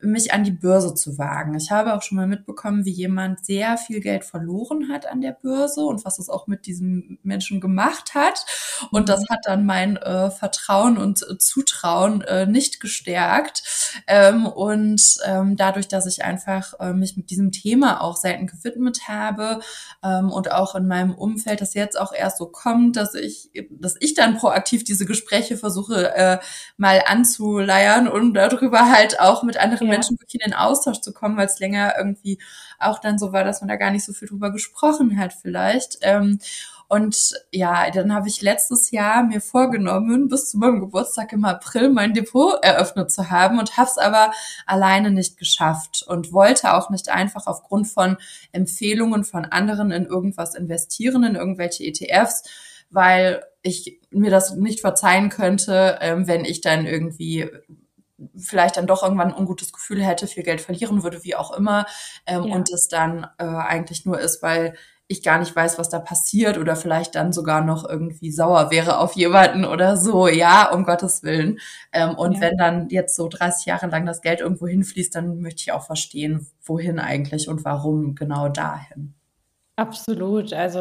mich 0.00 0.32
an 0.32 0.44
die 0.44 0.52
Börse 0.52 0.94
zu 0.94 1.18
wagen. 1.18 1.56
Ich 1.56 1.72
habe 1.72 1.94
auch 1.94 2.02
schon 2.02 2.16
mal 2.16 2.28
mitbekommen, 2.28 2.84
wie 2.84 2.92
jemand 2.92 3.44
sehr 3.44 3.76
viel 3.78 4.00
Geld 4.00 4.24
verloren 4.24 4.88
hat 4.88 5.06
an 5.06 5.20
der 5.20 5.32
Börse 5.32 5.80
und 5.80 6.04
was 6.04 6.20
es 6.20 6.28
auch 6.28 6.46
mit 6.46 6.66
diesem 6.66 7.18
Menschen 7.24 7.60
gemacht 7.60 8.14
hat. 8.14 8.46
Und 8.92 9.08
das 9.08 9.24
hat 9.28 9.40
dann 9.44 9.66
mein 9.66 9.96
äh, 9.96 10.30
Vertrauen 10.30 10.98
und 10.98 11.22
äh, 11.28 11.38
Zutrauen 11.38 12.20
äh, 12.22 12.46
nicht 12.46 12.78
gestärkt. 12.78 13.64
Ähm, 14.06 14.46
und 14.46 15.18
ähm, 15.26 15.56
dadurch, 15.56 15.88
dass 15.88 16.06
ich 16.06 16.24
einfach 16.24 16.74
äh, 16.78 16.92
mich 16.92 17.16
mit 17.16 17.30
diesem 17.30 17.50
Thema 17.50 18.00
auch 18.00 18.16
selten 18.16 18.46
gewidmet 18.46 19.08
habe 19.08 19.58
ähm, 20.04 20.30
und 20.30 20.52
auch 20.52 20.76
in 20.76 20.86
meinem 20.86 21.12
Umfeld 21.12 21.60
das 21.60 21.74
jetzt 21.74 21.98
auch 21.98 22.12
erst 22.12 22.38
so 22.38 22.46
kommt, 22.46 22.96
dass 22.96 23.14
ich, 23.14 23.50
dass 23.70 23.96
ich 23.98 24.14
dann 24.14 24.36
proaktiv 24.36 24.84
diese 24.84 25.06
Gespräche 25.06 25.56
versuche 25.56 25.97
äh, 26.04 26.38
mal 26.76 27.02
anzuleiern 27.06 28.08
und 28.08 28.34
darüber 28.34 28.90
halt 28.90 29.20
auch 29.20 29.42
mit 29.42 29.56
anderen 29.56 29.88
ja. 29.88 29.94
Menschen 29.94 30.18
wirklich 30.20 30.42
in 30.42 30.50
den 30.50 30.58
Austausch 30.58 31.00
zu 31.00 31.12
kommen, 31.12 31.36
weil 31.36 31.46
es 31.46 31.58
länger 31.58 31.94
irgendwie 31.98 32.38
auch 32.78 32.98
dann 32.98 33.18
so 33.18 33.32
war, 33.32 33.44
dass 33.44 33.60
man 33.60 33.68
da 33.68 33.76
gar 33.76 33.90
nicht 33.90 34.04
so 34.04 34.12
viel 34.12 34.28
drüber 34.28 34.52
gesprochen 34.52 35.18
hat 35.18 35.32
vielleicht. 35.32 35.98
Ähm, 36.02 36.38
und 36.88 37.34
ja, 37.52 37.90
dann 37.90 38.14
habe 38.14 38.28
ich 38.28 38.40
letztes 38.40 38.90
Jahr 38.90 39.22
mir 39.22 39.42
vorgenommen, 39.42 40.28
bis 40.28 40.50
zu 40.50 40.56
meinem 40.56 40.80
Geburtstag 40.80 41.34
im 41.34 41.44
April 41.44 41.90
mein 41.90 42.14
Depot 42.14 42.54
eröffnet 42.62 43.10
zu 43.12 43.30
haben 43.30 43.58
und 43.58 43.76
habe 43.76 43.90
es 43.90 43.98
aber 43.98 44.32
alleine 44.64 45.10
nicht 45.10 45.36
geschafft 45.36 46.02
und 46.08 46.32
wollte 46.32 46.72
auch 46.72 46.88
nicht 46.88 47.10
einfach 47.10 47.46
aufgrund 47.46 47.88
von 47.88 48.16
Empfehlungen 48.52 49.24
von 49.24 49.44
anderen 49.44 49.90
in 49.90 50.06
irgendwas 50.06 50.54
investieren, 50.54 51.24
in 51.24 51.34
irgendwelche 51.34 51.84
ETFs, 51.84 52.44
weil 52.90 53.42
ich 53.62 54.00
mir 54.10 54.30
das 54.30 54.54
nicht 54.54 54.80
verzeihen 54.80 55.28
könnte, 55.28 55.98
ähm, 56.00 56.26
wenn 56.26 56.44
ich 56.44 56.60
dann 56.60 56.86
irgendwie 56.86 57.48
vielleicht 58.36 58.76
dann 58.76 58.86
doch 58.86 59.02
irgendwann 59.02 59.32
ein 59.32 59.38
ungutes 59.38 59.72
Gefühl 59.72 60.02
hätte, 60.02 60.26
viel 60.26 60.42
Geld 60.42 60.60
verlieren 60.60 61.02
würde, 61.02 61.22
wie 61.22 61.36
auch 61.36 61.56
immer, 61.56 61.86
ähm, 62.26 62.44
ja. 62.44 62.54
und 62.54 62.70
es 62.70 62.88
dann 62.88 63.26
äh, 63.38 63.44
eigentlich 63.44 64.04
nur 64.04 64.18
ist, 64.18 64.42
weil 64.42 64.74
ich 65.10 65.22
gar 65.22 65.38
nicht 65.38 65.56
weiß, 65.56 65.78
was 65.78 65.88
da 65.88 66.00
passiert 66.00 66.58
oder 66.58 66.76
vielleicht 66.76 67.14
dann 67.14 67.32
sogar 67.32 67.64
noch 67.64 67.88
irgendwie 67.88 68.30
sauer 68.30 68.70
wäre 68.70 68.98
auf 68.98 69.14
jemanden 69.14 69.64
oder 69.64 69.96
so, 69.96 70.28
ja, 70.28 70.70
um 70.70 70.84
Gottes 70.84 71.22
Willen. 71.22 71.58
Ähm, 71.92 72.14
und 72.14 72.34
ja. 72.34 72.40
wenn 72.42 72.56
dann 72.58 72.88
jetzt 72.90 73.16
so 73.16 73.26
30 73.28 73.66
Jahre 73.66 73.86
lang 73.86 74.04
das 74.04 74.20
Geld 74.20 74.40
irgendwo 74.40 74.66
hinfließt, 74.66 75.14
dann 75.14 75.40
möchte 75.40 75.62
ich 75.62 75.72
auch 75.72 75.86
verstehen, 75.86 76.46
wohin 76.62 76.98
eigentlich 76.98 77.48
und 77.48 77.64
warum 77.64 78.14
genau 78.14 78.50
dahin. 78.50 79.14
Absolut. 79.78 80.52
Also 80.52 80.80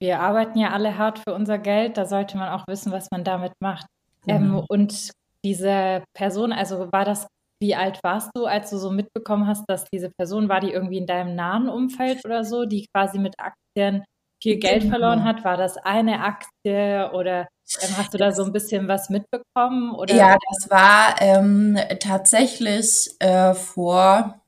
wir 0.00 0.20
arbeiten 0.20 0.60
ja 0.60 0.70
alle 0.70 0.96
hart 0.96 1.18
für 1.18 1.34
unser 1.34 1.58
Geld. 1.58 1.96
Da 1.96 2.06
sollte 2.06 2.38
man 2.38 2.48
auch 2.50 2.64
wissen, 2.68 2.92
was 2.92 3.10
man 3.10 3.24
damit 3.24 3.52
macht. 3.60 3.86
Mhm. 4.26 4.32
Ähm, 4.32 4.64
und 4.68 5.10
diese 5.44 6.04
Person, 6.14 6.52
also 6.52 6.92
war 6.92 7.04
das, 7.04 7.26
wie 7.60 7.74
alt 7.74 7.98
warst 8.04 8.30
du, 8.36 8.46
als 8.46 8.70
du 8.70 8.78
so 8.78 8.92
mitbekommen 8.92 9.48
hast, 9.48 9.64
dass 9.66 9.86
diese 9.92 10.10
Person, 10.16 10.48
war 10.48 10.60
die 10.60 10.70
irgendwie 10.70 10.98
in 10.98 11.06
deinem 11.06 11.34
nahen 11.34 11.68
Umfeld 11.68 12.24
oder 12.24 12.44
so, 12.44 12.64
die 12.64 12.86
quasi 12.94 13.18
mit 13.18 13.34
Aktien 13.38 14.04
viel 14.40 14.58
Geld 14.58 14.82
genau. 14.82 14.92
verloren 14.92 15.24
hat? 15.24 15.44
War 15.44 15.56
das 15.56 15.76
eine 15.76 16.20
Aktie 16.20 17.10
oder 17.12 17.40
ähm, 17.80 17.96
hast 17.96 18.14
du 18.14 18.18
da 18.18 18.30
so 18.30 18.44
ein 18.44 18.52
bisschen 18.52 18.86
was 18.86 19.10
mitbekommen? 19.10 19.96
Oder? 19.96 20.14
Ja, 20.14 20.36
das 20.48 20.70
war 20.70 21.20
ähm, 21.20 21.76
tatsächlich 21.98 23.10
äh, 23.18 23.54
vor 23.54 24.40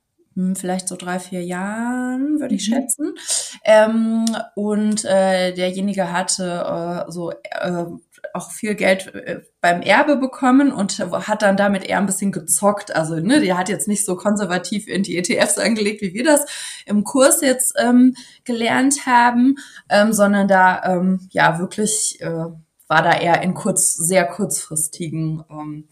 vielleicht 0.56 0.88
so 0.88 0.97
drei, 0.97 1.18
vier 1.18 1.42
Jahren, 1.42 2.40
würde 2.40 2.54
ich 2.54 2.68
mhm. 2.68 2.75
schätzen. 2.75 3.14
Ähm, 3.64 4.25
und 4.54 5.04
äh, 5.04 5.52
derjenige 5.52 6.12
hatte 6.12 7.06
äh, 7.06 7.11
so 7.11 7.30
äh, 7.30 7.85
auch 8.35 8.50
viel 8.50 8.75
Geld 8.75 9.14
äh, 9.14 9.40
beim 9.61 9.82
Erbe 9.82 10.16
bekommen 10.16 10.73
und 10.73 10.99
hat 10.99 11.42
dann 11.42 11.56
damit 11.56 11.85
eher 11.85 11.99
ein 11.99 12.06
bisschen 12.06 12.32
gezockt. 12.32 12.94
Also, 12.94 13.16
ne, 13.16 13.40
der 13.40 13.56
hat 13.56 13.68
jetzt 13.68 13.88
nicht 13.88 14.04
so 14.04 14.16
konservativ 14.16 14.87
in 14.88 15.02
die 15.02 15.16
ETFs 15.16 15.59
angelegt, 15.59 16.02
wie 16.02 16.14
wir 16.14 16.25
das 16.25 16.44
im 16.87 17.04
Kurs 17.04 17.40
jetzt 17.40 17.75
ähm, 17.78 18.14
gelernt 18.44 19.06
haben, 19.06 19.56
ähm, 19.88 20.12
sondern 20.12 20.49
da 20.49 20.82
ähm, 20.85 21.28
ja 21.30 21.59
wirklich 21.59 22.18
äh, 22.20 22.47
war 22.90 23.02
da 23.02 23.12
eher 23.12 23.40
in 23.42 23.54
kurz, 23.54 23.94
sehr 23.94 24.26
kurzfristigen 24.26 25.44
ähm, 25.49 25.88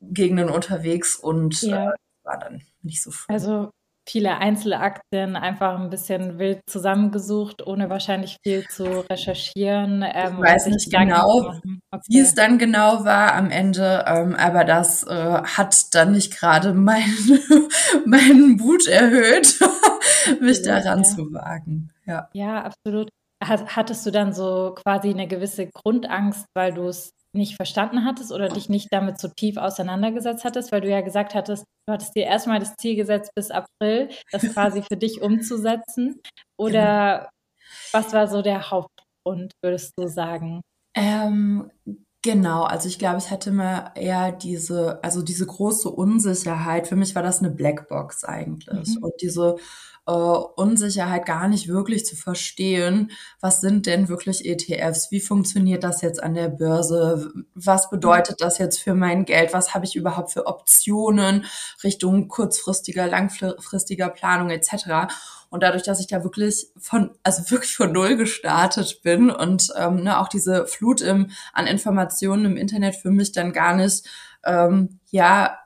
Gegenden 0.00 0.48
unterwegs 0.48 1.16
und 1.16 1.62
ja. 1.62 1.90
äh, 1.90 1.94
war 2.24 2.38
dann 2.38 2.62
nicht 2.82 3.02
so 3.02 3.10
früh. 3.10 3.32
Also 3.32 3.70
viele 4.08 4.38
Einzelaktien 4.38 5.36
einfach 5.36 5.78
ein 5.78 5.90
bisschen 5.90 6.38
wild 6.38 6.60
zusammengesucht, 6.68 7.66
ohne 7.66 7.88
wahrscheinlich 7.88 8.36
viel 8.42 8.66
zu 8.68 8.84
recherchieren. 9.08 10.02
Ähm, 10.02 10.34
ich 10.34 10.40
weiß 10.40 10.66
nicht 10.66 10.90
genau, 10.90 11.48
okay. 11.48 11.78
wie 12.08 12.18
es 12.18 12.34
dann 12.34 12.58
genau 12.58 13.04
war 13.04 13.34
am 13.34 13.50
Ende, 13.50 14.04
ähm, 14.06 14.34
aber 14.34 14.64
das 14.64 15.04
äh, 15.04 15.42
hat 15.42 15.94
dann 15.94 16.12
nicht 16.12 16.36
gerade 16.36 16.74
mein, 16.74 17.04
meinen 18.06 18.56
Mut 18.56 18.86
erhöht, 18.88 19.60
mich 20.40 20.62
daran 20.62 21.02
ja. 21.02 21.04
zu 21.04 21.32
wagen. 21.32 21.90
Ja, 22.06 22.28
ja 22.32 22.64
absolut. 22.64 23.08
Hattest 23.44 24.06
du 24.06 24.12
dann 24.12 24.32
so 24.32 24.72
quasi 24.76 25.10
eine 25.10 25.26
gewisse 25.26 25.68
Grundangst, 25.68 26.46
weil 26.54 26.72
du 26.72 26.86
es 26.86 27.10
nicht 27.34 27.56
verstanden 27.56 28.04
hattest 28.04 28.32
oder 28.32 28.48
dich 28.48 28.68
nicht 28.68 28.88
damit 28.90 29.18
so 29.18 29.28
tief 29.28 29.56
auseinandergesetzt 29.56 30.44
hattest, 30.44 30.72
weil 30.72 30.82
du 30.82 30.88
ja 30.88 31.00
gesagt 31.00 31.34
hattest, 31.34 31.64
du 31.86 31.92
hattest 31.92 32.14
dir 32.14 32.24
erstmal 32.24 32.58
das 32.58 32.76
Ziel 32.76 32.94
gesetzt, 32.94 33.30
bis 33.34 33.50
April 33.50 34.10
das 34.30 34.42
quasi 34.52 34.82
für 34.82 34.96
dich 34.96 35.22
umzusetzen. 35.22 36.20
Oder 36.58 37.18
genau. 37.18 37.28
was 37.92 38.12
war 38.12 38.28
so 38.28 38.42
der 38.42 38.70
Hauptgrund, 38.70 39.52
würdest 39.62 39.92
du 39.96 40.08
sagen? 40.08 40.60
Ähm, 40.94 41.70
genau, 42.22 42.64
also 42.64 42.88
ich 42.88 42.98
glaube, 42.98 43.18
ich 43.18 43.30
hatte 43.30 43.50
immer 43.50 43.92
eher 43.96 44.32
diese, 44.32 45.02
also 45.02 45.22
diese 45.22 45.46
große 45.46 45.88
Unsicherheit. 45.88 46.86
Für 46.86 46.96
mich 46.96 47.14
war 47.14 47.22
das 47.22 47.38
eine 47.38 47.50
Blackbox 47.50 48.24
eigentlich. 48.24 48.96
Mhm. 48.96 49.04
Und 49.04 49.14
diese 49.22 49.56
äh, 50.06 50.12
Unsicherheit 50.12 51.26
gar 51.26 51.48
nicht 51.48 51.68
wirklich 51.68 52.04
zu 52.04 52.16
verstehen, 52.16 53.12
was 53.40 53.60
sind 53.60 53.86
denn 53.86 54.08
wirklich 54.08 54.44
ETFs, 54.44 55.10
wie 55.10 55.20
funktioniert 55.20 55.84
das 55.84 56.02
jetzt 56.02 56.22
an 56.22 56.34
der 56.34 56.48
Börse, 56.48 57.32
was 57.54 57.88
bedeutet 57.90 58.40
das 58.40 58.58
jetzt 58.58 58.78
für 58.78 58.94
mein 58.94 59.24
Geld, 59.24 59.52
was 59.52 59.74
habe 59.74 59.84
ich 59.84 59.94
überhaupt 59.94 60.32
für 60.32 60.46
Optionen 60.46 61.44
Richtung 61.84 62.28
kurzfristiger, 62.28 63.06
langfristiger 63.06 64.08
Planung 64.08 64.50
etc. 64.50 65.12
Und 65.50 65.62
dadurch, 65.62 65.82
dass 65.82 66.00
ich 66.00 66.06
da 66.06 66.24
wirklich 66.24 66.68
von, 66.78 67.10
also 67.22 67.50
wirklich 67.50 67.76
von 67.76 67.92
Null 67.92 68.16
gestartet 68.16 69.02
bin 69.02 69.30
und 69.30 69.68
ähm, 69.76 70.02
ne, 70.02 70.18
auch 70.18 70.28
diese 70.28 70.66
Flut 70.66 71.00
im, 71.00 71.30
an 71.52 71.66
Informationen 71.66 72.46
im 72.46 72.56
Internet 72.56 72.96
für 72.96 73.10
mich 73.10 73.32
dann 73.32 73.52
gar 73.52 73.76
nicht, 73.76 74.04
ähm, 74.44 74.98
ja, 75.10 75.58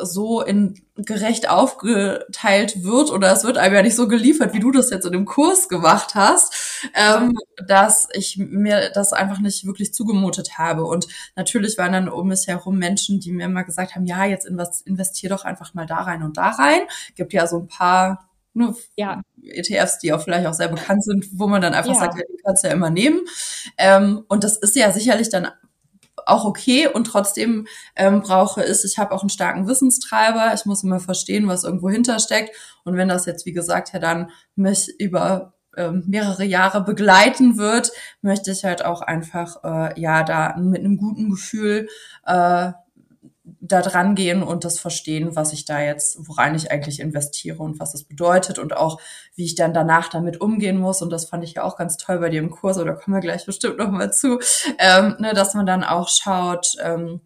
so 0.00 0.42
in 0.42 0.74
gerecht 0.96 1.48
aufgeteilt 1.48 2.84
wird 2.84 3.10
oder 3.10 3.32
es 3.32 3.44
wird 3.44 3.56
einem 3.56 3.74
ja 3.74 3.82
nicht 3.82 3.96
so 3.96 4.08
geliefert, 4.08 4.52
wie 4.52 4.60
du 4.60 4.70
das 4.70 4.90
jetzt 4.90 5.06
in 5.06 5.12
dem 5.12 5.24
Kurs 5.24 5.68
gemacht 5.68 6.14
hast, 6.14 6.54
ähm, 6.94 7.34
dass 7.66 8.08
ich 8.12 8.36
mir 8.36 8.90
das 8.90 9.12
einfach 9.12 9.40
nicht 9.40 9.66
wirklich 9.66 9.94
zugemutet 9.94 10.58
habe. 10.58 10.84
Und 10.84 11.06
natürlich 11.36 11.78
waren 11.78 11.92
dann 11.92 12.08
um 12.08 12.28
mich 12.28 12.46
herum 12.46 12.78
Menschen, 12.78 13.20
die 13.20 13.32
mir 13.32 13.46
immer 13.46 13.64
gesagt 13.64 13.94
haben, 13.94 14.06
ja, 14.06 14.24
jetzt 14.24 14.46
investier 14.46 15.30
doch 15.30 15.44
einfach 15.44 15.74
mal 15.74 15.86
da 15.86 16.02
rein 16.02 16.22
und 16.22 16.36
da 16.36 16.50
rein. 16.50 16.82
Gibt 17.14 17.32
ja 17.32 17.46
so 17.46 17.60
ein 17.60 17.68
paar 17.68 18.28
nur 18.54 18.76
ja. 18.96 19.22
ETFs, 19.42 19.98
die 19.98 20.12
auch 20.12 20.22
vielleicht 20.22 20.46
auch 20.46 20.54
sehr 20.54 20.68
bekannt 20.68 21.04
sind, 21.04 21.26
wo 21.32 21.46
man 21.46 21.62
dann 21.62 21.74
einfach 21.74 21.94
ja. 21.94 22.00
sagt, 22.00 22.18
ja, 22.18 22.24
die 22.28 22.42
kannst 22.44 22.64
du 22.64 22.68
ja 22.68 22.74
immer 22.74 22.90
nehmen. 22.90 23.20
Ähm, 23.78 24.24
und 24.28 24.44
das 24.44 24.56
ist 24.56 24.76
ja 24.76 24.92
sicherlich 24.92 25.30
dann 25.30 25.48
auch 26.26 26.44
okay. 26.44 26.88
Und 26.88 27.04
trotzdem 27.04 27.66
ähm, 27.96 28.20
brauche 28.20 28.64
ich, 28.64 28.84
ich 28.84 28.98
habe 28.98 29.12
auch 29.12 29.22
einen 29.22 29.30
starken 29.30 29.66
Wissenstreiber, 29.66 30.52
ich 30.54 30.64
muss 30.64 30.82
immer 30.82 31.00
verstehen, 31.00 31.48
was 31.48 31.64
irgendwo 31.64 31.90
hintersteckt. 31.90 32.54
Und 32.84 32.96
wenn 32.96 33.08
das 33.08 33.26
jetzt, 33.26 33.46
wie 33.46 33.52
gesagt, 33.52 33.92
ja 33.92 33.98
dann 33.98 34.30
mich 34.54 34.88
über 34.98 35.54
ähm, 35.76 36.04
mehrere 36.06 36.44
Jahre 36.44 36.82
begleiten 36.84 37.56
wird, 37.58 37.92
möchte 38.20 38.50
ich 38.50 38.64
halt 38.64 38.84
auch 38.84 39.00
einfach 39.00 39.64
äh, 39.64 40.00
ja 40.00 40.22
da 40.22 40.56
mit 40.56 40.80
einem 40.80 40.96
guten 40.98 41.30
Gefühl 41.30 41.88
äh, 42.26 42.72
da 43.64 43.80
dran 43.80 44.16
gehen 44.16 44.42
und 44.42 44.64
das 44.64 44.80
verstehen, 44.80 45.36
was 45.36 45.52
ich 45.52 45.64
da 45.64 45.80
jetzt, 45.80 46.18
worein 46.26 46.56
ich 46.56 46.72
eigentlich 46.72 46.98
investiere 46.98 47.62
und 47.62 47.78
was 47.78 47.92
das 47.92 48.02
bedeutet 48.02 48.58
und 48.58 48.76
auch, 48.76 49.00
wie 49.36 49.44
ich 49.44 49.54
dann 49.54 49.72
danach 49.72 50.08
damit 50.08 50.40
umgehen 50.40 50.78
muss. 50.78 51.00
Und 51.00 51.10
das 51.10 51.26
fand 51.26 51.44
ich 51.44 51.54
ja 51.54 51.62
auch 51.62 51.76
ganz 51.76 51.96
toll 51.96 52.18
bei 52.18 52.28
dir 52.28 52.40
im 52.40 52.50
Kurs, 52.50 52.76
oder 52.78 52.94
kommen 52.94 53.14
wir 53.16 53.20
gleich 53.20 53.46
bestimmt 53.46 53.78
nochmal 53.78 54.12
zu, 54.12 54.40
ähm, 54.78 55.14
ne, 55.20 55.32
dass 55.32 55.54
man 55.54 55.64
dann 55.64 55.84
auch 55.84 56.08
schaut, 56.08 56.74
ähm, 56.82 57.20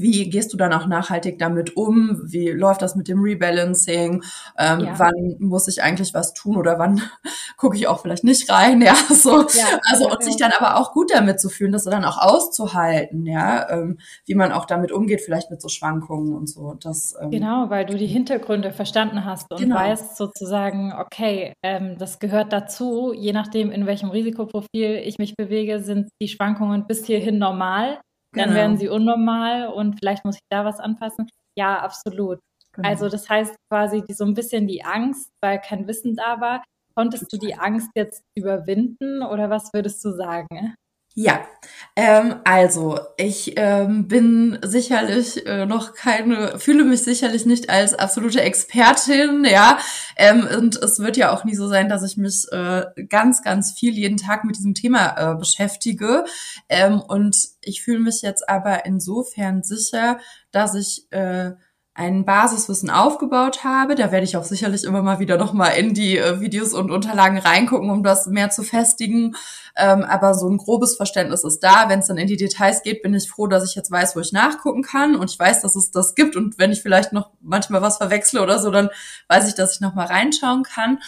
wie 0.00 0.30
gehst 0.30 0.52
du 0.52 0.56
dann 0.56 0.72
auch 0.72 0.86
nachhaltig 0.86 1.38
damit 1.38 1.76
um? 1.76 2.20
Wie 2.24 2.48
läuft 2.48 2.82
das 2.82 2.96
mit 2.96 3.08
dem 3.08 3.20
Rebalancing? 3.20 4.22
Ähm, 4.58 4.80
ja. 4.80 4.98
Wann 4.98 5.36
muss 5.38 5.68
ich 5.68 5.82
eigentlich 5.82 6.14
was 6.14 6.32
tun 6.34 6.56
oder 6.56 6.78
wann 6.78 7.00
gucke 7.56 7.76
ich 7.76 7.86
auch 7.86 8.00
vielleicht 8.00 8.24
nicht 8.24 8.50
rein? 8.50 8.80
Ja, 8.82 8.94
so. 8.94 9.42
Ja, 9.42 9.78
also 9.90 10.10
und 10.10 10.22
sich 10.22 10.36
dann 10.36 10.52
aber 10.58 10.78
auch 10.78 10.92
gut 10.92 11.12
damit 11.12 11.40
zu 11.40 11.48
fühlen, 11.48 11.72
das 11.72 11.84
dann 11.84 12.04
auch 12.04 12.18
auszuhalten, 12.18 13.26
ja, 13.26 13.68
ähm, 13.70 13.98
wie 14.26 14.34
man 14.34 14.52
auch 14.52 14.64
damit 14.64 14.92
umgeht, 14.92 15.20
vielleicht 15.20 15.50
mit 15.50 15.60
so 15.60 15.68
Schwankungen 15.68 16.34
und 16.34 16.48
so. 16.48 16.74
Das, 16.80 17.14
ähm, 17.20 17.30
genau, 17.30 17.70
weil 17.70 17.86
du 17.86 17.96
die 17.96 18.06
Hintergründe 18.06 18.72
verstanden 18.72 19.24
hast 19.24 19.50
und 19.50 19.58
genau. 19.58 19.76
weißt 19.76 20.16
sozusagen, 20.16 20.92
okay, 20.92 21.52
ähm, 21.62 21.96
das 21.98 22.18
gehört 22.18 22.52
dazu, 22.52 23.12
je 23.12 23.32
nachdem, 23.32 23.70
in 23.70 23.86
welchem 23.86 24.10
Risikoprofil 24.10 25.02
ich 25.04 25.18
mich 25.18 25.36
bewege, 25.36 25.80
sind 25.80 26.08
die 26.20 26.28
Schwankungen 26.28 26.86
bis 26.86 27.04
hierhin 27.04 27.38
normal 27.38 27.98
dann 28.32 28.50
genau. 28.50 28.56
werden 28.56 28.76
sie 28.78 28.88
unnormal 28.88 29.68
und 29.68 29.98
vielleicht 29.98 30.24
muss 30.24 30.36
ich 30.36 30.42
da 30.50 30.64
was 30.64 30.80
anpassen. 30.80 31.28
Ja, 31.56 31.80
absolut. 31.80 32.40
Genau. 32.72 32.88
Also 32.88 33.08
das 33.08 33.28
heißt 33.28 33.54
quasi 33.70 34.02
die, 34.02 34.14
so 34.14 34.24
ein 34.24 34.34
bisschen 34.34 34.66
die 34.66 34.84
Angst, 34.84 35.30
weil 35.42 35.60
kein 35.60 35.86
Wissen 35.86 36.14
da 36.14 36.40
war. 36.40 36.64
Konntest 36.94 37.32
du 37.32 37.38
die 37.38 37.54
Angst 37.54 37.90
jetzt 37.94 38.22
überwinden 38.36 39.22
oder 39.22 39.50
was 39.50 39.72
würdest 39.72 40.04
du 40.04 40.10
sagen? 40.10 40.74
Ja, 41.14 41.46
ähm, 41.94 42.36
also 42.44 42.98
ich 43.18 43.52
ähm, 43.56 44.08
bin 44.08 44.58
sicherlich 44.62 45.46
äh, 45.46 45.66
noch 45.66 45.92
keine, 45.92 46.58
fühle 46.58 46.84
mich 46.84 47.02
sicherlich 47.02 47.44
nicht 47.44 47.68
als 47.68 47.92
absolute 47.92 48.40
Expertin, 48.40 49.44
ja. 49.44 49.78
Ähm, 50.16 50.48
und 50.58 50.76
es 50.76 51.00
wird 51.00 51.18
ja 51.18 51.30
auch 51.34 51.44
nie 51.44 51.54
so 51.54 51.68
sein, 51.68 51.90
dass 51.90 52.02
ich 52.02 52.16
mich 52.16 52.46
äh, 52.50 52.86
ganz, 53.10 53.42
ganz 53.42 53.72
viel 53.72 53.92
jeden 53.92 54.16
Tag 54.16 54.44
mit 54.44 54.56
diesem 54.56 54.72
Thema 54.72 55.32
äh, 55.32 55.34
beschäftige. 55.34 56.24
Ähm, 56.70 57.02
und 57.02 57.36
ich 57.60 57.82
fühle 57.82 58.00
mich 58.00 58.22
jetzt 58.22 58.48
aber 58.48 58.86
insofern 58.86 59.62
sicher, 59.62 60.18
dass 60.50 60.74
ich 60.74 61.12
äh, 61.12 61.52
ein 61.94 62.24
Basiswissen 62.24 62.88
aufgebaut 62.88 63.64
habe. 63.64 63.94
Da 63.94 64.10
werde 64.10 64.24
ich 64.24 64.36
auch 64.36 64.44
sicherlich 64.44 64.84
immer 64.84 65.02
mal 65.02 65.18
wieder 65.18 65.36
nochmal 65.36 65.76
in 65.76 65.92
die 65.92 66.16
äh, 66.16 66.40
Videos 66.40 66.72
und 66.72 66.90
Unterlagen 66.90 67.36
reingucken, 67.36 67.90
um 67.90 68.02
das 68.02 68.26
mehr 68.26 68.48
zu 68.48 68.62
festigen. 68.62 69.36
Ähm, 69.76 70.02
aber 70.02 70.34
so 70.34 70.48
ein 70.48 70.56
grobes 70.56 70.96
Verständnis 70.96 71.44
ist 71.44 71.60
da. 71.60 71.88
Wenn 71.88 71.98
es 71.98 72.06
dann 72.06 72.16
in 72.16 72.28
die 72.28 72.38
Details 72.38 72.82
geht, 72.82 73.02
bin 73.02 73.12
ich 73.14 73.28
froh, 73.28 73.46
dass 73.46 73.68
ich 73.68 73.74
jetzt 73.74 73.90
weiß, 73.90 74.16
wo 74.16 74.20
ich 74.20 74.32
nachgucken 74.32 74.82
kann 74.82 75.16
und 75.16 75.30
ich 75.30 75.38
weiß, 75.38 75.60
dass 75.60 75.76
es 75.76 75.90
das 75.90 76.14
gibt. 76.14 76.34
Und 76.34 76.58
wenn 76.58 76.72
ich 76.72 76.80
vielleicht 76.80 77.12
noch 77.12 77.30
manchmal 77.40 77.82
was 77.82 77.98
verwechsle 77.98 78.42
oder 78.42 78.58
so, 78.58 78.70
dann 78.70 78.88
weiß 79.28 79.48
ich, 79.48 79.54
dass 79.54 79.74
ich 79.74 79.80
nochmal 79.80 80.06
reinschauen 80.06 80.62
kann. 80.62 80.98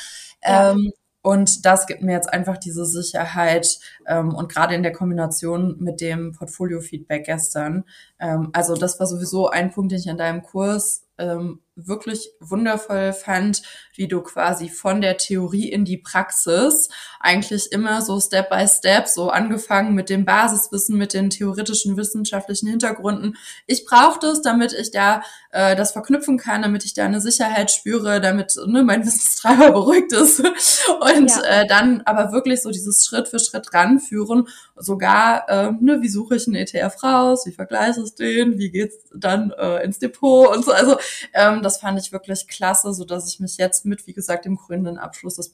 Ja. 0.42 0.72
Ähm, 0.72 0.92
und 1.24 1.64
das 1.64 1.86
gibt 1.86 2.02
mir 2.02 2.12
jetzt 2.12 2.30
einfach 2.30 2.58
diese 2.58 2.84
Sicherheit 2.84 3.78
ähm, 4.06 4.34
und 4.34 4.52
gerade 4.52 4.74
in 4.74 4.82
der 4.82 4.92
Kombination 4.92 5.76
mit 5.80 6.02
dem 6.02 6.32
Portfolio-Feedback 6.32 7.24
gestern. 7.24 7.84
Ähm, 8.20 8.50
also 8.52 8.74
das 8.74 9.00
war 9.00 9.06
sowieso 9.06 9.48
ein 9.48 9.70
Punkt, 9.70 9.92
den 9.92 10.00
ich 10.00 10.10
an 10.10 10.18
deinem 10.18 10.42
Kurs 10.42 11.06
ähm, 11.16 11.60
wirklich 11.76 12.30
wundervoll 12.40 13.12
fand, 13.12 13.62
wie 13.94 14.08
du 14.08 14.20
quasi 14.22 14.68
von 14.68 15.00
der 15.00 15.16
Theorie 15.16 15.70
in 15.70 15.84
die 15.84 15.96
Praxis 15.96 16.88
eigentlich 17.20 17.72
immer 17.72 18.02
so 18.02 18.20
Step 18.20 18.50
by 18.50 18.66
Step, 18.68 19.08
so 19.08 19.30
angefangen 19.30 19.94
mit 19.94 20.08
dem 20.08 20.24
Basiswissen, 20.24 20.96
mit 20.96 21.14
den 21.14 21.30
theoretischen 21.30 21.96
wissenschaftlichen 21.96 22.68
Hintergründen. 22.68 23.36
Ich 23.66 23.84
brauche 23.84 24.18
das, 24.20 24.42
damit 24.42 24.72
ich 24.72 24.90
da 24.90 25.22
äh, 25.50 25.74
das 25.74 25.92
verknüpfen 25.92 26.38
kann, 26.38 26.62
damit 26.62 26.84
ich 26.84 26.94
da 26.94 27.04
eine 27.04 27.20
Sicherheit 27.20 27.70
spüre, 27.70 28.20
damit 28.20 28.54
ne, 28.66 28.82
mein 28.82 29.04
Wissenstreiber 29.04 29.70
beruhigt 29.72 30.12
ist. 30.12 30.40
Und 30.40 31.30
ja. 31.30 31.42
äh, 31.42 31.66
dann 31.66 32.02
aber 32.02 32.32
wirklich 32.32 32.62
so 32.62 32.70
dieses 32.70 33.04
Schritt 33.04 33.28
für 33.28 33.38
Schritt 33.38 33.72
ranführen, 33.72 34.48
sogar, 34.76 35.48
äh, 35.48 35.72
ne, 35.80 36.02
wie 36.02 36.08
suche 36.08 36.36
ich 36.36 36.46
einen 36.46 36.56
ETF 36.56 37.02
raus, 37.02 37.46
wie 37.46 37.52
vergleiche 37.52 38.02
ich 38.04 38.14
den, 38.14 38.58
wie 38.58 38.70
geht's 38.70 38.96
dann 39.14 39.52
äh, 39.52 39.82
ins 39.84 39.98
Depot 39.98 40.54
und 40.54 40.64
so. 40.64 40.72
Also 40.72 40.96
ähm, 41.32 41.62
das 41.64 41.78
fand 41.78 41.98
ich 41.98 42.12
wirklich 42.12 42.46
klasse, 42.46 42.92
so 42.92 43.04
dass 43.04 43.28
ich 43.28 43.40
mich 43.40 43.56
jetzt 43.56 43.84
mit, 43.84 44.06
wie 44.06 44.12
gesagt, 44.12 44.44
dem 44.44 44.56
grünen 44.56 44.98
Abschluss 44.98 45.36
des 45.36 45.52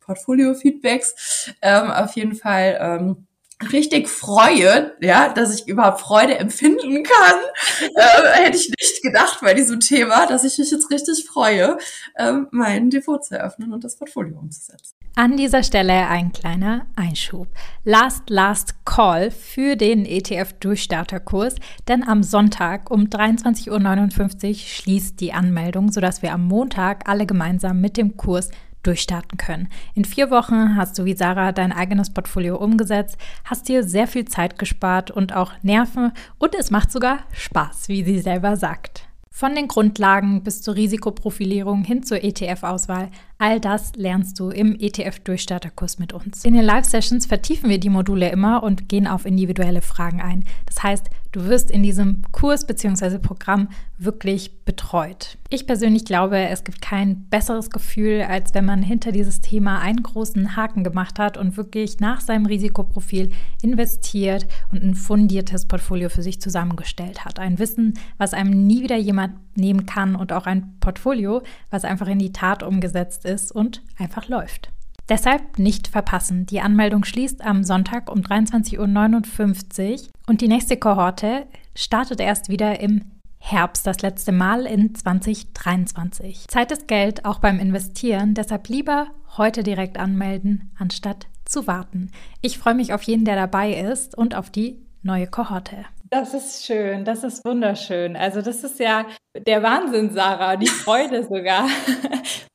Portfolio-Feedbacks 0.00 1.54
ähm, 1.62 1.90
auf 1.90 2.12
jeden 2.14 2.34
Fall 2.34 2.78
ähm, 2.80 3.27
richtig 3.72 4.08
freue, 4.08 4.92
ja, 5.00 5.32
dass 5.32 5.54
ich 5.54 5.66
überhaupt 5.66 6.00
Freude 6.00 6.38
empfinden 6.38 7.02
kann, 7.02 7.36
äh, 7.94 8.44
hätte 8.44 8.56
ich 8.56 8.68
nicht 8.68 9.02
gedacht 9.02 9.38
bei 9.42 9.54
diesem 9.54 9.80
Thema, 9.80 10.26
dass 10.26 10.44
ich 10.44 10.58
mich 10.58 10.70
jetzt 10.70 10.90
richtig 10.90 11.24
freue, 11.26 11.78
äh, 12.14 12.32
mein 12.50 12.90
Depot 12.90 13.24
zu 13.24 13.36
eröffnen 13.36 13.72
und 13.72 13.84
das 13.84 13.96
Portfolio 13.96 14.38
umzusetzen. 14.38 14.94
An 15.16 15.36
dieser 15.36 15.64
Stelle 15.64 16.06
ein 16.06 16.30
kleiner 16.32 16.86
Einschub. 16.94 17.48
Last, 17.82 18.30
last 18.30 18.84
call 18.84 19.32
für 19.32 19.74
den 19.74 20.06
ETF-Durchstarterkurs, 20.06 21.56
denn 21.88 22.06
am 22.06 22.22
Sonntag 22.22 22.92
um 22.92 23.06
23.59 23.06 24.48
Uhr 24.48 24.54
schließt 24.54 25.18
die 25.18 25.32
Anmeldung, 25.32 25.90
sodass 25.90 26.22
wir 26.22 26.32
am 26.32 26.46
Montag 26.46 27.08
alle 27.08 27.26
gemeinsam 27.26 27.80
mit 27.80 27.96
dem 27.96 28.16
Kurs 28.16 28.50
durchstarten 28.82 29.38
können. 29.38 29.68
In 29.94 30.04
vier 30.04 30.30
Wochen 30.30 30.76
hast 30.76 30.98
du 30.98 31.04
wie 31.04 31.16
Sarah 31.16 31.52
dein 31.52 31.72
eigenes 31.72 32.12
Portfolio 32.12 32.56
umgesetzt, 32.56 33.18
hast 33.44 33.68
dir 33.68 33.84
sehr 33.84 34.06
viel 34.06 34.24
Zeit 34.24 34.58
gespart 34.58 35.10
und 35.10 35.34
auch 35.34 35.52
Nerven 35.62 36.12
und 36.38 36.54
es 36.54 36.70
macht 36.70 36.90
sogar 36.90 37.20
Spaß, 37.32 37.88
wie 37.88 38.04
sie 38.04 38.20
selber 38.20 38.56
sagt. 38.56 39.08
Von 39.30 39.54
den 39.54 39.68
Grundlagen 39.68 40.42
bis 40.42 40.62
zur 40.62 40.74
Risikoprofilierung 40.74 41.84
hin 41.84 42.02
zur 42.02 42.24
ETF-Auswahl, 42.24 43.10
all 43.38 43.60
das 43.60 43.92
lernst 43.94 44.40
du 44.40 44.50
im 44.50 44.76
ETF-Durchstarterkurs 44.78 46.00
mit 46.00 46.12
uns. 46.12 46.44
In 46.44 46.54
den 46.54 46.64
Live-Sessions 46.64 47.26
vertiefen 47.26 47.70
wir 47.70 47.78
die 47.78 47.88
Module 47.88 48.30
immer 48.30 48.64
und 48.64 48.88
gehen 48.88 49.06
auf 49.06 49.26
individuelle 49.26 49.80
Fragen 49.80 50.20
ein. 50.20 50.44
Das 50.66 50.82
heißt, 50.82 51.08
du 51.30 51.44
wirst 51.44 51.70
in 51.70 51.84
diesem 51.84 52.22
Kurs 52.32 52.66
bzw. 52.66 53.18
Programm 53.18 53.68
wirklich 53.96 54.64
betreut. 54.64 55.38
Ich 55.50 55.66
persönlich 55.66 56.04
glaube, 56.04 56.36
es 56.38 56.64
gibt 56.64 56.82
kein 56.82 57.28
besseres 57.28 57.70
Gefühl, 57.70 58.22
als 58.22 58.54
wenn 58.54 58.64
man 58.64 58.82
hinter 58.82 59.12
dieses 59.12 59.40
Thema 59.40 59.80
einen 59.80 60.02
großen 60.02 60.56
Haken 60.56 60.82
gemacht 60.82 61.18
hat 61.20 61.36
und 61.36 61.56
wirklich 61.56 62.00
nach 62.00 62.20
seinem 62.20 62.46
Risikoprofil 62.46 63.30
investiert 63.62 64.46
und 64.72 64.82
ein 64.82 64.94
fundiertes 64.94 65.66
Portfolio 65.66 66.08
für 66.08 66.22
sich 66.22 66.40
zusammengestellt 66.40 67.24
hat. 67.24 67.38
Ein 67.38 67.58
Wissen, 67.60 67.94
was 68.18 68.34
einem 68.34 68.66
nie 68.66 68.82
wieder 68.82 68.96
jemand 68.96 69.34
nehmen 69.58 69.86
kann 69.86 70.14
und 70.14 70.32
auch 70.32 70.46
ein 70.46 70.76
Portfolio, 70.80 71.42
was 71.70 71.84
einfach 71.84 72.08
in 72.08 72.18
die 72.18 72.32
Tat 72.32 72.62
umgesetzt 72.62 73.24
ist 73.24 73.52
und 73.52 73.82
einfach 73.98 74.28
läuft. 74.28 74.70
Deshalb 75.08 75.58
nicht 75.58 75.88
verpassen. 75.88 76.44
Die 76.44 76.60
Anmeldung 76.60 77.04
schließt 77.04 77.42
am 77.42 77.64
Sonntag 77.64 78.10
um 78.10 78.20
23.59 78.20 79.92
Uhr 79.92 80.08
und 80.26 80.40
die 80.42 80.48
nächste 80.48 80.76
Kohorte 80.76 81.46
startet 81.74 82.20
erst 82.20 82.50
wieder 82.50 82.80
im 82.80 83.12
Herbst 83.38 83.86
das 83.86 84.02
letzte 84.02 84.32
Mal 84.32 84.66
in 84.66 84.94
2023. 84.94 86.48
Zeit 86.48 86.72
ist 86.72 86.88
Geld, 86.88 87.24
auch 87.24 87.38
beim 87.38 87.58
Investieren, 87.58 88.34
deshalb 88.34 88.68
lieber 88.68 89.06
heute 89.38 89.62
direkt 89.62 89.98
anmelden, 89.98 90.70
anstatt 90.76 91.28
zu 91.44 91.66
warten. 91.66 92.10
Ich 92.42 92.58
freue 92.58 92.74
mich 92.74 92.92
auf 92.92 93.02
jeden, 93.04 93.24
der 93.24 93.36
dabei 93.36 93.72
ist 93.72 94.18
und 94.18 94.34
auf 94.34 94.50
die 94.50 94.82
neue 95.02 95.26
Kohorte. 95.28 95.76
Das 96.10 96.32
ist 96.32 96.64
schön, 96.64 97.04
das 97.04 97.22
ist 97.22 97.44
wunderschön. 97.44 98.16
Also 98.16 98.40
das 98.40 98.64
ist 98.64 98.78
ja 98.80 99.06
der 99.36 99.62
Wahnsinn, 99.62 100.10
Sarah, 100.10 100.56
die 100.56 100.66
Freude 100.84 101.22
sogar. 101.24 101.68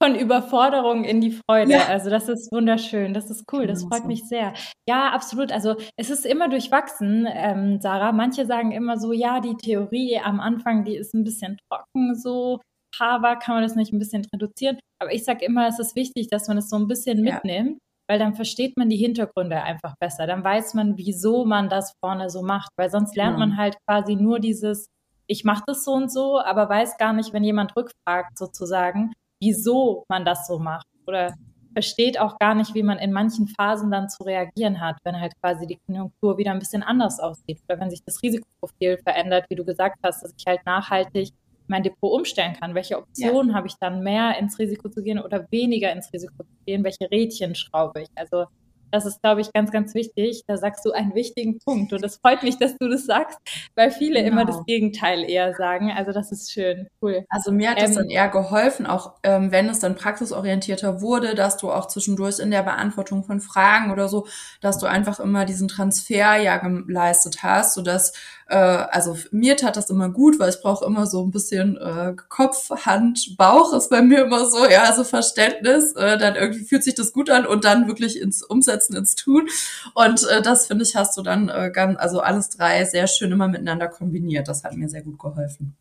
Von 0.01 0.15
Überforderung 0.15 1.03
in 1.03 1.22
die 1.22 1.31
Freude. 1.31 1.74
Ja. 1.74 1.88
Also 1.88 2.10
das 2.10 2.27
ist 2.29 2.51
wunderschön, 2.51 3.13
das 3.13 3.29
ist 3.29 3.45
cool, 3.51 3.67
das 3.67 3.83
freut 3.83 4.05
mich 4.05 4.27
sehr. 4.27 4.53
Ja, 4.88 5.12
absolut. 5.12 5.51
Also 5.51 5.75
es 5.98 6.10
ist 6.10 6.25
immer 6.25 6.50
durchwachsen, 6.50 7.27
ähm, 7.31 7.79
Sarah. 7.79 8.12
Manche 8.12 8.45
sagen 8.45 8.72
immer 8.72 8.98
so, 8.98 9.13
ja, 9.13 9.39
die 9.39 9.55
Theorie 9.55 10.19
am 10.19 10.39
Anfang, 10.39 10.83
die 10.83 10.95
ist 10.95 11.13
ein 11.13 11.24
bisschen 11.24 11.57
trocken 11.69 12.15
so. 12.15 12.60
Aber 13.00 13.36
kann 13.38 13.55
man 13.55 13.63
das 13.63 13.75
nicht 13.75 13.93
ein 13.93 14.00
bisschen 14.00 14.25
reduzieren? 14.33 14.79
Aber 15.00 15.13
ich 15.13 15.24
sage 15.24 15.45
immer, 15.45 15.67
es 15.67 15.79
ist 15.79 15.95
wichtig, 15.95 16.27
dass 16.29 16.48
man 16.48 16.57
es 16.57 16.69
so 16.69 16.75
ein 16.75 16.88
bisschen 16.88 17.22
mitnimmt 17.22 17.79
weil 18.13 18.20
dann 18.20 18.36
versteht 18.36 18.77
man 18.77 18.89
die 18.89 18.98
Hintergründe 18.98 19.64
einfach 19.64 19.96
besser. 20.00 20.27
Dann 20.27 20.44
weiß 20.44 20.75
man, 20.75 21.00
wieso 21.00 21.46
man 21.46 21.68
das 21.68 21.96
vorne 22.00 22.29
so 22.29 22.44
macht, 22.44 22.70
weil 22.77 22.92
sonst 22.92 23.16
lernt 23.16 23.40
man 23.40 23.57
halt 23.57 23.75
quasi 23.88 24.16
nur 24.16 24.40
dieses, 24.40 24.85
ich 25.25 25.44
mache 25.44 25.64
das 25.66 25.83
so 25.83 25.94
und 25.94 26.11
so, 26.11 26.40
aber 26.40 26.70
weiß 26.70 27.00
gar 27.00 27.11
nicht, 27.11 27.33
wenn 27.33 27.44
jemand 27.44 27.75
rückfragt 27.75 28.38
sozusagen, 28.38 29.14
wieso 29.42 30.05
man 30.09 30.25
das 30.25 30.46
so 30.46 30.59
macht 30.59 30.85
oder 31.07 31.33
versteht 31.74 32.20
auch 32.20 32.38
gar 32.38 32.53
nicht, 32.53 32.75
wie 32.75 32.83
man 32.83 33.00
in 33.00 33.11
manchen 33.11 33.48
Phasen 33.48 33.90
dann 33.90 34.09
zu 34.09 34.25
reagieren 34.25 34.79
hat, 34.79 34.98
wenn 35.03 35.20
halt 35.20 35.33
quasi 35.42 35.66
die 35.66 35.79
Konjunktur 35.88 36.38
wieder 36.38 36.51
ein 36.51 36.59
bisschen 36.59 36.83
anders 36.83 37.20
aussieht 37.20 37.61
oder 37.68 37.79
wenn 37.79 37.90
sich 37.90 38.03
das 38.05 38.22
Risikoprofil 38.22 39.00
verändert, 39.00 39.48
wie 39.50 39.55
du 39.55 39.66
gesagt 39.66 39.98
hast, 40.03 40.22
dass 40.22 40.35
ich 40.38 40.46
halt 40.46 40.64
nachhaltig 40.68 41.29
mein 41.68 41.84
Depot 41.84 42.12
umstellen 42.12 42.56
kann. 42.60 42.76
Welche 42.76 42.98
Optionen 42.98 43.50
ja. 43.50 43.56
habe 43.56 43.68
ich 43.68 43.76
dann, 43.80 44.04
mehr 44.04 44.38
ins 44.40 44.60
Risiko 44.60 44.90
zu 44.90 45.02
gehen 45.02 45.20
oder 45.20 45.48
weniger 45.52 45.92
ins 45.92 46.12
Risiko 46.12 46.44
zu 46.44 46.66
gehen? 46.66 46.84
Welche 46.84 47.10
Rädchen 47.10 47.56
schraube 47.56 48.02
ich? 48.02 48.10
Also 48.16 48.46
das 48.94 49.08
ist, 49.08 49.24
glaube 49.24 49.42
ich, 49.42 49.52
ganz, 49.52 49.72
ganz 49.72 49.96
wichtig. 49.96 50.44
Da 50.46 50.56
sagst 50.56 50.86
du 50.86 50.92
einen 50.92 51.16
wichtigen 51.16 51.58
Punkt. 51.58 51.92
Und 51.94 52.04
es 52.04 52.18
freut 52.18 52.44
mich, 52.44 52.60
dass 52.60 52.78
du 52.78 52.88
das 52.88 53.08
sagst, 53.08 53.40
weil 53.76 53.90
viele 53.90 54.22
genau. 54.24 54.34
immer 54.34 54.46
das 54.46 54.64
Gegenteil 54.66 55.28
eher 55.28 55.56
sagen. 55.56 55.92
Also 55.92 56.12
das 56.12 56.32
ist 56.32 56.52
schön, 56.52 56.88
cool. 57.02 57.26
Also 57.30 57.52
mir 57.52 57.72
hat 57.72 57.80
ähm, 57.80 57.88
das 57.88 57.96
dann 57.96 58.10
eher 58.12 58.30
geholfen, 58.30 58.86
auch 58.86 59.16
ähm, 59.24 59.52
wenn 59.52 59.68
es 59.68 59.80
dann 59.80 59.96
praxisorientierter 59.96 61.02
wurde, 61.02 61.34
dass 61.34 61.58
du 61.58 61.72
auch 61.72 61.88
zwischendurch 61.88 62.38
in 62.38 62.52
der 62.52 62.62
Beantwortung 62.62 63.24
von 63.24 63.40
Fragen 63.40 63.92
oder 63.92 64.08
so, 64.08 64.28
dass 64.62 64.78
du 64.78 64.86
einfach 64.86 65.20
immer 65.20 65.46
diesen 65.46 65.68
Transfer 65.68 66.36
ja 66.36 66.58
geleistet 66.58 67.42
hast, 67.42 67.74
sodass 67.74 68.14
äh, 68.48 68.56
also 68.56 69.18
mir 69.32 69.58
tat 69.58 69.77
das 69.77 69.90
immer 69.90 70.10
gut, 70.10 70.40
weil 70.40 70.50
ich 70.50 70.62
brauche 70.62 70.86
immer 70.86 71.06
so 71.06 71.24
ein 71.24 71.32
bisschen 71.32 71.77
äh, 71.77 72.14
Kopf, 72.29 72.70
Hand, 72.86 73.36
Bauch 73.38 73.74
ist 73.74 73.90
bei 73.90 74.01
mir 74.01 74.25
immer 74.25 74.46
so, 74.46 74.66
ja, 74.68 74.84
also 74.84 75.03
Verständnis, 75.03 75.94
äh, 75.96 76.18
dann 76.18 76.36
irgendwie 76.36 76.66
fühlt 76.66 76.84
sich 76.84 76.96
das 76.96 77.14
gut 77.14 77.29
an 77.29 77.46
und 77.46 77.66
dann 77.66 77.88
wirklich 77.88 78.20
ins 78.20 78.44
Umsetzen, 78.44 78.96
ins 78.96 79.16
Tun. 79.16 79.48
Und 79.96 80.27
äh, 80.29 80.42
das 80.42 80.68
finde 80.68 80.84
ich, 80.84 80.96
hast 80.96 81.18
du 81.18 81.22
dann 81.22 81.50
äh, 81.50 81.72
ganz, 81.74 81.98
also 82.00 82.20
alles 82.20 82.50
drei 82.50 82.86
sehr 82.86 83.08
schön 83.08 83.32
immer 83.32 83.48
miteinander 83.48 83.88
kombiniert. 83.88 84.48
Das 84.48 84.64
hat 84.64 84.75
mir 84.75 84.90
sehr 84.90 85.03
gut 85.03 85.20
geholfen. 85.20 85.75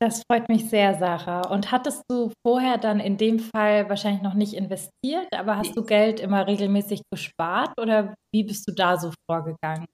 Das 0.00 0.22
freut 0.30 0.48
mich 0.48 0.70
sehr, 0.70 0.94
Sarah. 0.94 1.48
Und 1.48 1.72
hattest 1.72 2.04
du 2.08 2.30
vorher 2.46 2.78
dann 2.78 3.00
in 3.00 3.16
dem 3.16 3.40
Fall 3.40 3.88
wahrscheinlich 3.88 4.22
noch 4.22 4.34
nicht 4.34 4.54
investiert, 4.54 5.26
aber 5.36 5.56
hast 5.56 5.76
du 5.76 5.82
Geld 5.82 6.20
immer 6.20 6.46
regelmäßig 6.46 7.02
gespart 7.10 7.72
oder 7.80 8.14
wie 8.32 8.44
bist 8.44 8.68
du 8.68 8.72
da 8.72 8.96
so 8.96 9.12
vorgegangen? 9.28 9.86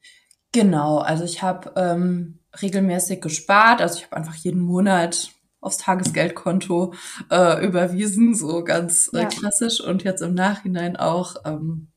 Genau, 0.54 0.98
also 0.98 1.24
ich 1.24 1.42
habe 1.42 1.72
ähm, 1.74 2.38
regelmäßig 2.62 3.20
gespart, 3.20 3.80
also 3.80 3.98
ich 3.98 4.04
habe 4.04 4.16
einfach 4.16 4.36
jeden 4.36 4.60
Monat 4.60 5.32
aufs 5.60 5.78
Tagesgeldkonto 5.78 6.94
äh, 7.28 7.66
überwiesen, 7.66 8.36
so 8.36 8.62
ganz 8.62 9.10
äh, 9.12 9.22
ja. 9.22 9.24
klassisch 9.24 9.80
und 9.80 10.04
jetzt 10.04 10.22
im 10.22 10.32
Nachhinein 10.32 10.96
auch 10.96 11.34
ähm, 11.44 11.88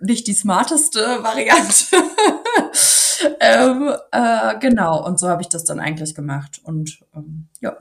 nicht 0.00 0.26
die 0.26 0.32
smarteste 0.32 0.98
Variante. 1.22 1.96
ähm, 3.38 3.94
äh, 4.10 4.58
genau, 4.58 5.06
und 5.06 5.20
so 5.20 5.28
habe 5.28 5.42
ich 5.42 5.48
das 5.48 5.62
dann 5.62 5.78
eigentlich 5.78 6.16
gemacht 6.16 6.60
und 6.64 6.98
ähm, 7.14 7.46
ja. 7.60 7.76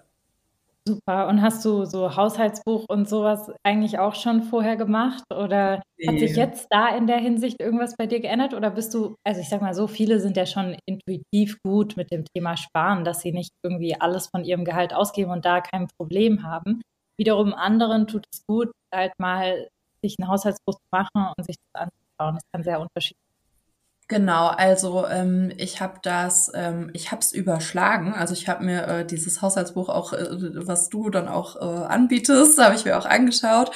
Super. 0.88 1.28
Und 1.28 1.42
hast 1.42 1.66
du 1.66 1.84
so 1.84 2.16
Haushaltsbuch 2.16 2.86
und 2.88 3.10
sowas 3.10 3.52
eigentlich 3.62 4.00
auch 4.00 4.16
schon 4.16 4.42
vorher 4.42 4.78
gemacht? 4.78 5.22
Oder 5.34 5.82
nee. 5.98 6.08
hat 6.08 6.20
sich 6.20 6.38
jetzt 6.38 6.68
da 6.70 6.96
in 6.96 7.08
der 7.08 7.18
Hinsicht 7.18 7.60
irgendwas 7.60 7.96
bei 7.98 8.08
dir 8.08 8.22
geändert? 8.22 8.54
Oder 8.54 8.72
bist 8.72 8.94
du, 8.94 9.16
also 9.26 9.42
ich 9.42 9.50
sag 9.50 9.62
mal 9.62 9.74
so, 9.74 9.88
viele 9.88 10.22
sind 10.22 10.38
ja 10.38 10.46
schon 10.46 10.78
intuitiv 10.86 11.58
gut 11.62 11.98
mit 11.98 12.10
dem 12.10 12.24
Thema 12.34 12.56
Sparen, 12.56 13.04
dass 13.04 13.20
sie 13.20 13.34
nicht 13.34 13.52
irgendwie 13.66 14.00
alles 14.00 14.28
von 14.28 14.46
ihrem 14.46 14.64
Gehalt 14.64 14.94
ausgeben 14.94 15.32
und 15.32 15.44
da 15.44 15.60
kein 15.60 15.90
Problem 15.98 16.44
haben. 16.44 16.82
Wiederum 17.20 17.54
anderen 17.54 18.08
tut 18.08 18.24
es 18.32 18.46
gut, 18.48 18.72
halt 18.96 19.12
mal 19.20 19.68
sich 20.02 20.16
ein 20.20 20.30
Haushaltsbuch 20.30 20.76
zu 20.76 20.88
machen 20.92 21.34
und 21.38 21.46
sich 21.46 21.58
das 21.74 21.82
anzuschauen. 21.82 22.36
Das 22.36 22.44
kann 22.54 22.64
sehr 22.64 22.80
unterschiedlich 22.80 23.27
Genau, 24.10 24.48
also 24.48 25.06
ähm, 25.06 25.52
ich 25.58 25.82
habe 25.82 26.00
das, 26.02 26.50
ähm, 26.56 26.90
ich 26.94 27.12
habe 27.12 27.20
es 27.20 27.34
überschlagen. 27.34 28.14
Also 28.14 28.34
ich 28.34 28.48
habe 28.48 28.64
mir 28.64 28.88
äh, 28.88 29.06
dieses 29.06 29.42
Haushaltsbuch 29.42 29.90
auch, 29.90 30.14
äh, 30.14 30.28
was 30.66 30.88
du 30.88 31.10
dann 31.10 31.28
auch 31.28 31.58
äh, 31.58 31.86
anbietest, 31.86 32.58
habe 32.58 32.76
ich 32.76 32.86
mir 32.86 32.98
auch 32.98 33.06
angeschaut. 33.06 33.72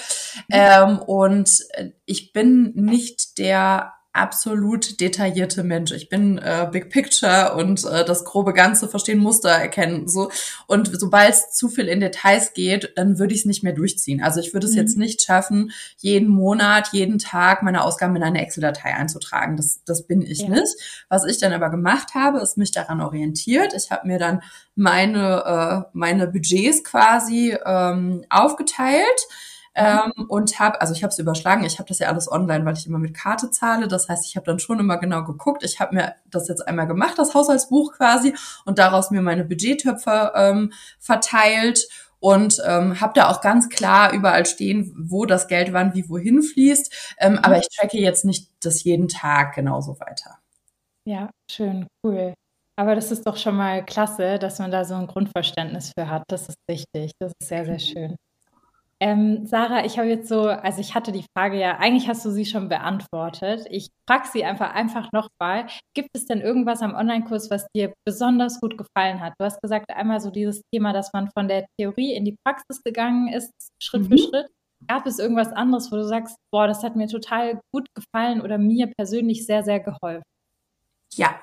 Mhm. 0.47 0.55
Ähm, 0.55 0.99
und 0.99 1.59
äh, 1.71 1.89
ich 2.05 2.31
bin 2.31 2.71
nicht 2.75 3.39
der 3.39 3.93
absolut 4.13 4.99
detaillierte 4.99 5.63
Mensch. 5.63 5.91
Ich 5.91 6.09
bin 6.09 6.37
äh, 6.37 6.67
Big 6.69 6.89
Picture 6.89 7.55
und 7.55 7.85
äh, 7.85 8.03
das 8.03 8.25
grobe 8.25 8.53
Ganze 8.53 8.89
verstehen, 8.89 9.19
Muster 9.19 9.49
erkennen. 9.49 10.07
So. 10.07 10.31
Und 10.67 10.91
sobald 10.99 11.33
es 11.33 11.51
zu 11.51 11.69
viel 11.69 11.87
in 11.87 12.01
Details 12.01 12.53
geht, 12.53 12.93
dann 12.95 13.19
würde 13.19 13.33
ich 13.33 13.41
es 13.41 13.45
nicht 13.45 13.63
mehr 13.63 13.73
durchziehen. 13.73 14.21
Also 14.21 14.41
ich 14.41 14.53
würde 14.53 14.67
es 14.67 14.73
mhm. 14.73 14.79
jetzt 14.79 14.97
nicht 14.97 15.21
schaffen, 15.21 15.71
jeden 15.97 16.27
Monat, 16.27 16.89
jeden 16.91 17.19
Tag 17.19 17.63
meine 17.63 17.83
Ausgaben 17.83 18.15
in 18.15 18.23
eine 18.23 18.41
Excel-Datei 18.41 18.93
einzutragen. 18.93 19.55
Das, 19.55 19.81
das 19.85 20.05
bin 20.07 20.21
ich 20.21 20.39
ja. 20.39 20.49
nicht. 20.49 20.75
Was 21.07 21.25
ich 21.25 21.37
dann 21.37 21.53
aber 21.53 21.69
gemacht 21.69 22.13
habe, 22.13 22.39
ist 22.39 22.57
mich 22.57 22.71
daran 22.71 23.01
orientiert. 23.01 23.73
Ich 23.73 23.91
habe 23.91 24.07
mir 24.07 24.19
dann 24.19 24.41
meine, 24.75 25.85
äh, 25.85 25.89
meine 25.93 26.27
Budgets 26.27 26.83
quasi 26.83 27.57
ähm, 27.65 28.25
aufgeteilt 28.29 29.27
ähm, 29.73 30.11
und 30.27 30.59
habe, 30.59 30.81
also 30.81 30.93
ich 30.93 31.03
habe 31.03 31.11
es 31.11 31.19
überschlagen, 31.19 31.63
ich 31.63 31.79
habe 31.79 31.87
das 31.87 31.99
ja 31.99 32.09
alles 32.09 32.31
online, 32.31 32.65
weil 32.65 32.73
ich 32.75 32.85
immer 32.87 32.99
mit 32.99 33.13
Karte 33.13 33.51
zahle. 33.51 33.87
Das 33.87 34.09
heißt, 34.09 34.25
ich 34.25 34.35
habe 34.35 34.45
dann 34.45 34.59
schon 34.59 34.79
immer 34.79 34.97
genau 34.97 35.23
geguckt. 35.23 35.63
Ich 35.63 35.79
habe 35.79 35.95
mir 35.95 36.15
das 36.29 36.47
jetzt 36.47 36.67
einmal 36.67 36.87
gemacht, 36.87 37.17
das 37.17 37.33
Haushaltsbuch 37.33 37.93
quasi, 37.93 38.35
und 38.65 38.79
daraus 38.79 39.11
mir 39.11 39.21
meine 39.21 39.45
Budgettöpfe 39.45 40.33
ähm, 40.35 40.73
verteilt 40.99 41.87
und 42.19 42.61
ähm, 42.65 43.01
habe 43.01 43.13
da 43.15 43.29
auch 43.29 43.41
ganz 43.41 43.69
klar 43.69 44.13
überall 44.13 44.45
stehen, 44.45 44.93
wo 44.97 45.25
das 45.25 45.47
Geld 45.47 45.73
wann 45.73 45.93
wie 45.95 46.07
wohin 46.09 46.43
fließt. 46.43 47.15
Ähm, 47.19 47.39
aber 47.41 47.57
ich 47.57 47.67
tracke 47.75 47.97
jetzt 47.97 48.25
nicht 48.25 48.49
das 48.61 48.83
jeden 48.83 49.07
Tag 49.07 49.55
genauso 49.55 49.99
weiter. 49.99 50.37
Ja, 51.07 51.31
schön, 51.49 51.87
cool. 52.05 52.33
Aber 52.77 52.95
das 52.95 53.11
ist 53.11 53.25
doch 53.25 53.37
schon 53.37 53.55
mal 53.55 53.83
klasse, 53.85 54.37
dass 54.37 54.59
man 54.59 54.71
da 54.71 54.85
so 54.85 54.95
ein 54.95 55.07
Grundverständnis 55.07 55.91
für 55.97 56.09
hat. 56.09 56.23
Das 56.27 56.49
ist 56.49 56.57
wichtig. 56.69 57.11
Das 57.19 57.31
ist 57.39 57.47
sehr, 57.47 57.65
sehr 57.65 57.79
schön. 57.79 58.15
Ähm, 59.01 59.47
Sarah, 59.47 59.83
ich 59.83 59.97
habe 59.97 60.07
jetzt 60.09 60.29
so, 60.29 60.43
also 60.43 60.79
ich 60.79 60.93
hatte 60.93 61.11
die 61.11 61.25
Frage 61.35 61.59
ja, 61.59 61.79
eigentlich 61.79 62.07
hast 62.07 62.23
du 62.23 62.29
sie 62.29 62.45
schon 62.45 62.69
beantwortet. 62.69 63.65
Ich 63.71 63.89
frage 64.07 64.27
sie 64.31 64.45
einfach, 64.45 64.75
einfach 64.75 65.11
nochmal. 65.11 65.65
Gibt 65.95 66.09
es 66.13 66.27
denn 66.27 66.39
irgendwas 66.39 66.83
am 66.83 66.93
Online-Kurs, 66.93 67.49
was 67.49 67.65
dir 67.75 67.93
besonders 68.05 68.61
gut 68.61 68.77
gefallen 68.77 69.19
hat? 69.19 69.33
Du 69.39 69.45
hast 69.45 69.59
gesagt, 69.59 69.89
einmal 69.89 70.21
so 70.21 70.29
dieses 70.29 70.61
Thema, 70.71 70.93
dass 70.93 71.11
man 71.13 71.31
von 71.31 71.47
der 71.47 71.65
Theorie 71.79 72.13
in 72.13 72.25
die 72.25 72.35
Praxis 72.45 72.83
gegangen 72.83 73.33
ist, 73.33 73.51
Schritt 73.81 74.03
mhm. 74.03 74.07
für 74.09 74.17
Schritt. 74.19 74.47
Gab 74.87 75.07
es 75.07 75.17
irgendwas 75.17 75.51
anderes, 75.51 75.91
wo 75.91 75.95
du 75.95 76.05
sagst, 76.05 76.35
boah, 76.51 76.67
das 76.67 76.83
hat 76.83 76.95
mir 76.95 77.07
total 77.07 77.59
gut 77.73 77.87
gefallen 77.95 78.39
oder 78.39 78.59
mir 78.59 78.91
persönlich 78.95 79.47
sehr, 79.47 79.63
sehr 79.63 79.79
geholfen? 79.79 80.23
Ja. 81.15 81.39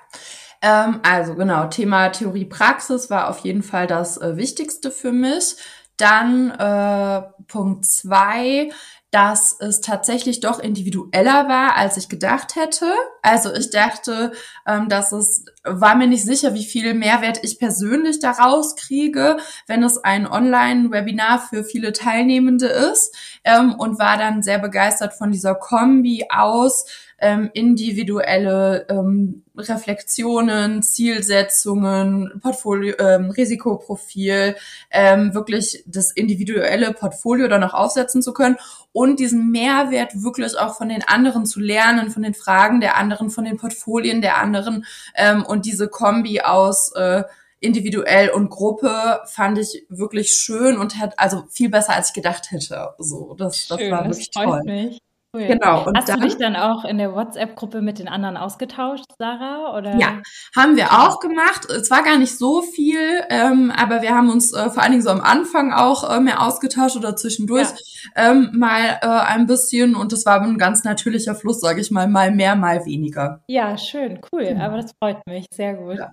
Ähm, 0.61 1.01
also 1.03 1.35
genau, 1.35 1.67
Thema 1.67 2.09
Theorie-Praxis 2.09 3.11
war 3.11 3.29
auf 3.29 3.41
jeden 3.41 3.63
Fall 3.63 3.87
das 3.87 4.17
äh, 4.17 4.37
Wichtigste 4.37 4.91
für 4.91 5.13
mich. 5.13 5.57
Dann 5.99 6.51
äh, 6.51 7.23
Punkt 7.47 7.85
zwei, 7.85 8.71
dass 9.11 9.57
es 9.59 9.81
tatsächlich 9.81 10.41
doch 10.41 10.59
individueller 10.59 11.49
war, 11.49 11.77
als 11.77 11.97
ich 11.97 12.09
gedacht 12.09 12.57
hätte. 12.57 12.87
Also 13.23 13.53
ich 13.53 13.71
dachte, 13.71 14.33
ähm, 14.67 14.89
dass 14.89 15.13
es 15.13 15.45
war 15.65 15.95
mir 15.95 16.07
nicht 16.07 16.25
sicher, 16.25 16.55
wie 16.55 16.65
viel 16.65 16.95
Mehrwert 16.95 17.41
ich 17.43 17.59
persönlich 17.59 18.21
daraus 18.21 18.77
kriege, 18.77 19.37
wenn 19.67 19.83
es 19.83 19.99
ein 19.99 20.27
Online-Webinar 20.27 21.41
für 21.49 21.65
viele 21.65 21.93
Teilnehmende 21.93 22.67
ist 22.67 23.15
ähm, 23.45 23.75
und 23.75 23.99
war 23.99 24.17
dann 24.17 24.43
sehr 24.43 24.59
begeistert 24.59 25.15
von 25.15 25.31
dieser 25.31 25.55
Kombi 25.55 26.27
aus 26.31 26.87
ähm, 27.21 27.51
individuelle 27.53 28.87
ähm, 28.89 29.43
Reflexionen, 29.57 30.83
Zielsetzungen, 30.83 32.39
Portfolio, 32.41 32.95
ähm, 33.01 33.31
Risikoprofil, 33.31 34.55
ähm, 34.91 35.35
wirklich 35.35 35.83
das 35.87 36.13
individuelle 36.13 36.93
Portfolio 36.93 37.49
dann 37.49 37.65
auch 37.65 37.75
aufsetzen 37.75 38.23
zu 38.23 38.33
können 38.33 38.57
und 38.93 39.19
diesen 39.19 39.51
Mehrwert 39.51 40.23
wirklich 40.23 40.57
auch 40.59 40.77
von 40.77 40.89
den 40.89 41.03
anderen 41.03 41.45
zu 41.45 41.59
lernen, 41.59 42.11
von 42.11 42.23
den 42.23 42.35
Fragen 42.35 42.81
der 42.81 42.97
anderen, 42.97 43.18
von 43.31 43.45
den 43.45 43.57
Portfolien 43.57 44.23
der 44.23 44.39
anderen 44.39 44.85
ähm, 45.15 45.45
und 45.45 45.67
diese 45.67 45.89
Kombi 45.89 46.41
aus 46.41 46.93
äh, 46.95 47.25
individuell 47.61 48.31
und 48.31 48.51
Gruppe 48.51 49.21
fand 49.27 49.59
ich 49.59 49.85
wirklich 49.89 50.31
schön 50.33 50.79
und 50.79 50.99
hat 50.99 51.19
also 51.19 51.45
viel 51.51 51.69
besser 51.69 51.95
als 51.95 52.09
ich 52.09 52.15
gedacht 52.15 52.51
hätte. 52.51 52.95
So, 52.99 53.35
das, 53.35 53.67
das 53.67 53.81
war 53.91 54.05
wirklich 54.05 54.31
das 54.31 54.45
toll. 54.45 54.63
Mich. 54.65 54.99
Cool. 55.35 55.47
Genau. 55.47 55.85
Und 55.85 55.95
Hast 55.97 56.09
dann, 56.09 56.21
du 56.21 56.27
dich 56.27 56.39
dann 56.39 56.57
auch 56.57 56.85
in 56.87 56.97
der 56.97 57.15
WhatsApp-Gruppe 57.15 57.83
mit 57.83 57.99
den 57.99 58.09
anderen 58.09 58.39
ausgetauscht, 58.39 59.05
Sarah? 59.19 59.77
Oder? 59.77 59.95
Ja, 59.97 60.23
haben 60.57 60.77
wir 60.77 60.93
auch 60.93 61.21
gemacht. 61.21 61.67
Es 61.71 61.91
war 61.91 62.03
gar 62.03 62.17
nicht 62.17 62.39
so 62.39 62.63
viel, 62.63 62.99
ähm, 63.29 63.71
aber 63.71 64.01
wir 64.01 64.15
haben 64.15 64.31
uns 64.31 64.55
äh, 64.55 64.71
vor 64.71 64.83
allen 64.83 64.93
Dingen 64.93 65.03
so 65.03 65.11
am 65.11 65.21
Anfang 65.21 65.75
auch 65.75 66.11
äh, 66.11 66.19
mehr 66.21 66.43
ausgetauscht 66.43 66.97
oder 66.97 67.15
zwischendurch 67.15 67.69
ja. 68.17 68.31
ähm, 68.31 68.53
mal 68.55 68.99
äh, 69.03 69.07
ein 69.07 69.47
bisschen. 69.47 69.97
Und 69.97 70.13
das 70.13 70.25
war 70.25 70.41
ein 70.41 70.57
ganz 70.57 70.85
natürlicher 70.85 71.35
Fluss, 71.35 71.61
sage 71.61 71.83
ich 71.83 71.91
mal, 71.91 72.09
mal 72.09 72.31
mehr, 72.31 72.57
mal 72.57 72.87
weniger. 72.87 73.43
Ja, 73.49 73.77
schön, 73.77 74.21
cool. 74.33 74.45
Genau. 74.45 74.65
Aber 74.65 74.77
das 74.79 74.93
freut 74.99 75.19
mich, 75.27 75.45
sehr 75.53 75.75
gut. 75.75 75.99
Ja. 75.99 76.13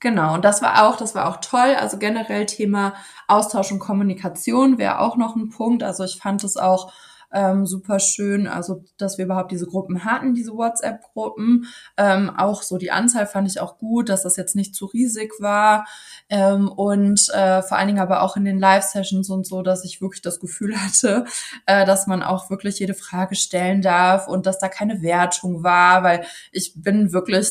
Genau, 0.00 0.34
und 0.34 0.44
das 0.44 0.62
war 0.62 0.88
auch, 0.88 0.96
das 0.96 1.14
war 1.14 1.28
auch 1.28 1.36
toll. 1.36 1.76
Also 1.78 1.96
generell 1.96 2.46
Thema 2.46 2.94
Austausch 3.28 3.70
und 3.70 3.78
Kommunikation 3.78 4.76
wäre 4.78 4.98
auch 4.98 5.16
noch 5.16 5.36
ein 5.36 5.48
Punkt. 5.48 5.84
Also 5.84 6.02
ich 6.02 6.16
fand 6.16 6.42
es 6.42 6.56
auch 6.56 6.92
ähm, 7.32 7.66
super 7.66 7.98
schön, 7.98 8.46
also 8.46 8.84
dass 8.98 9.18
wir 9.18 9.24
überhaupt 9.24 9.52
diese 9.52 9.66
Gruppen 9.66 10.04
hatten, 10.04 10.34
diese 10.34 10.52
WhatsApp-Gruppen. 10.52 11.66
Ähm, 11.96 12.30
auch 12.30 12.62
so 12.62 12.78
die 12.78 12.90
Anzahl 12.90 13.26
fand 13.26 13.48
ich 13.48 13.60
auch 13.60 13.78
gut, 13.78 14.08
dass 14.08 14.22
das 14.22 14.36
jetzt 14.36 14.56
nicht 14.56 14.74
zu 14.74 14.86
riesig 14.86 15.32
war. 15.40 15.86
Ähm, 16.28 16.68
und 16.68 17.28
äh, 17.30 17.62
vor 17.62 17.78
allen 17.78 17.88
Dingen 17.88 18.00
aber 18.00 18.22
auch 18.22 18.36
in 18.36 18.44
den 18.44 18.58
Live-Sessions 18.58 19.30
und 19.30 19.46
so, 19.46 19.62
dass 19.62 19.84
ich 19.84 20.00
wirklich 20.00 20.22
das 20.22 20.40
Gefühl 20.40 20.76
hatte, 20.76 21.24
äh, 21.66 21.84
dass 21.86 22.06
man 22.06 22.22
auch 22.22 22.50
wirklich 22.50 22.78
jede 22.78 22.94
Frage 22.94 23.34
stellen 23.34 23.82
darf 23.82 24.28
und 24.28 24.46
dass 24.46 24.58
da 24.58 24.68
keine 24.68 25.02
Wertung 25.02 25.62
war, 25.62 26.02
weil 26.02 26.24
ich 26.52 26.74
bin 26.76 27.12
wirklich 27.12 27.42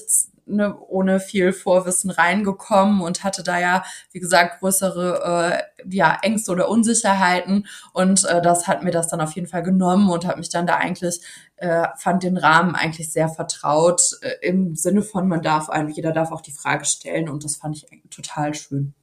ne, 0.52 0.78
ohne 0.88 1.20
viel 1.20 1.54
Vorwissen 1.54 2.12
reingekommen 2.12 3.02
und 3.02 3.24
hatte 3.24 3.44
da 3.44 3.60
ja, 3.60 3.84
wie 4.12 4.20
gesagt, 4.20 4.60
größere 4.60 5.64
äh, 5.86 5.86
ja, 5.90 6.18
Ängste 6.22 6.52
oder 6.52 6.70
Unsicherheiten. 6.70 7.68
Und 7.94 8.26
äh, 8.26 8.42
das 8.42 8.68
hat 8.68 8.84
mir 8.84 8.92
das 8.92 9.08
dann 9.08 9.22
auf 9.22 9.34
jeden 9.34 9.48
Fall 9.48 9.64
genommen 9.64 10.10
und 10.10 10.26
hat 10.26 10.38
mich 10.38 10.50
dann 10.50 10.68
da 10.68 10.76
eigentlich, 10.76 11.22
äh, 11.58 11.88
fand 11.98 12.24
den 12.24 12.38
Rahmen 12.38 12.76
eigentlich 12.76 13.12
sehr 13.12 13.30
vertraut, 13.30 14.02
äh, 14.22 14.48
im 14.48 14.76
Sinne 14.76 15.02
von, 15.02 15.28
man 15.28 15.42
darf 15.42 15.70
ein, 15.70 15.90
jeder 15.90 16.12
darf 16.12 16.32
auch 16.32 16.42
die 16.42 16.52
Frage 16.52 16.86
stellen 16.86 17.30
und 17.30 17.44
das 17.44 17.56
fand 17.56 17.78
ich 17.78 17.88
total 18.10 18.54
schön. 18.54 18.94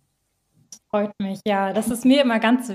Freut 0.90 1.12
mich, 1.20 1.40
ja. 1.46 1.72
Das 1.72 1.90
ist 1.90 2.04
mir 2.04 2.22
immer 2.22 2.38
ganz 2.38 2.72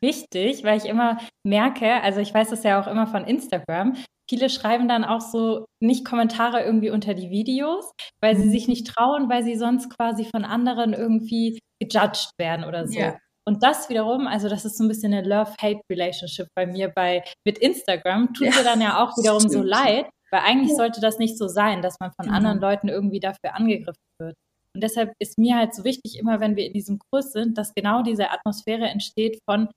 wichtig, 0.00 0.64
weil 0.64 0.78
ich 0.78 0.86
immer 0.86 1.18
merke, 1.46 2.02
also 2.02 2.20
ich 2.20 2.34
weiß 2.34 2.50
das 2.50 2.64
ja 2.64 2.82
auch 2.82 2.88
immer 2.88 3.06
von 3.06 3.24
Instagram, 3.24 3.94
viele 4.28 4.50
schreiben 4.50 4.88
dann 4.88 5.04
auch 5.04 5.20
so 5.20 5.66
nicht 5.80 6.04
Kommentare 6.04 6.62
irgendwie 6.62 6.90
unter 6.90 7.14
die 7.14 7.30
Videos, 7.30 7.92
weil 8.20 8.36
sie 8.36 8.46
mhm. 8.46 8.50
sich 8.50 8.66
nicht 8.66 8.86
trauen, 8.86 9.28
weil 9.28 9.44
sie 9.44 9.56
sonst 9.56 9.90
quasi 9.90 10.24
von 10.24 10.44
anderen 10.44 10.92
irgendwie 10.92 11.58
gejudged 11.80 12.30
werden 12.38 12.64
oder 12.64 12.86
so. 12.86 12.98
Yeah. 12.98 13.18
Und 13.46 13.62
das 13.62 13.88
wiederum, 13.88 14.26
also 14.26 14.48
das 14.48 14.64
ist 14.64 14.78
so 14.78 14.84
ein 14.84 14.88
bisschen 14.88 15.12
eine 15.12 15.28
Love-Hate-Relationship 15.28 16.46
bei 16.54 16.66
mir 16.66 16.88
bei 16.88 17.24
mit 17.44 17.58
Instagram, 17.58 18.32
tut 18.34 18.46
ja, 18.46 18.54
mir 18.54 18.64
dann 18.64 18.80
ja 18.80 18.98
auch 19.02 19.16
wiederum 19.18 19.40
stimmt. 19.40 19.52
so 19.52 19.62
leid, 19.62 20.06
weil 20.30 20.40
eigentlich 20.40 20.74
sollte 20.76 21.00
das 21.00 21.18
nicht 21.18 21.36
so 21.36 21.48
sein, 21.48 21.82
dass 21.82 21.96
man 22.00 22.12
von 22.12 22.26
genau. 22.26 22.36
anderen 22.36 22.60
Leuten 22.60 22.88
irgendwie 22.88 23.20
dafür 23.20 23.54
angegriffen 23.54 24.02
wird. 24.20 24.36
Und 24.74 24.82
deshalb 24.82 25.12
ist 25.18 25.38
mir 25.38 25.56
halt 25.56 25.74
so 25.74 25.84
wichtig, 25.84 26.18
immer 26.18 26.40
wenn 26.40 26.56
wir 26.56 26.66
in 26.66 26.72
diesem 26.72 26.98
Kurs 26.98 27.32
sind, 27.32 27.58
dass 27.58 27.74
genau 27.74 28.02
diese 28.02 28.30
Atmosphäre 28.30 28.86
entsteht 28.86 29.38
von 29.48 29.68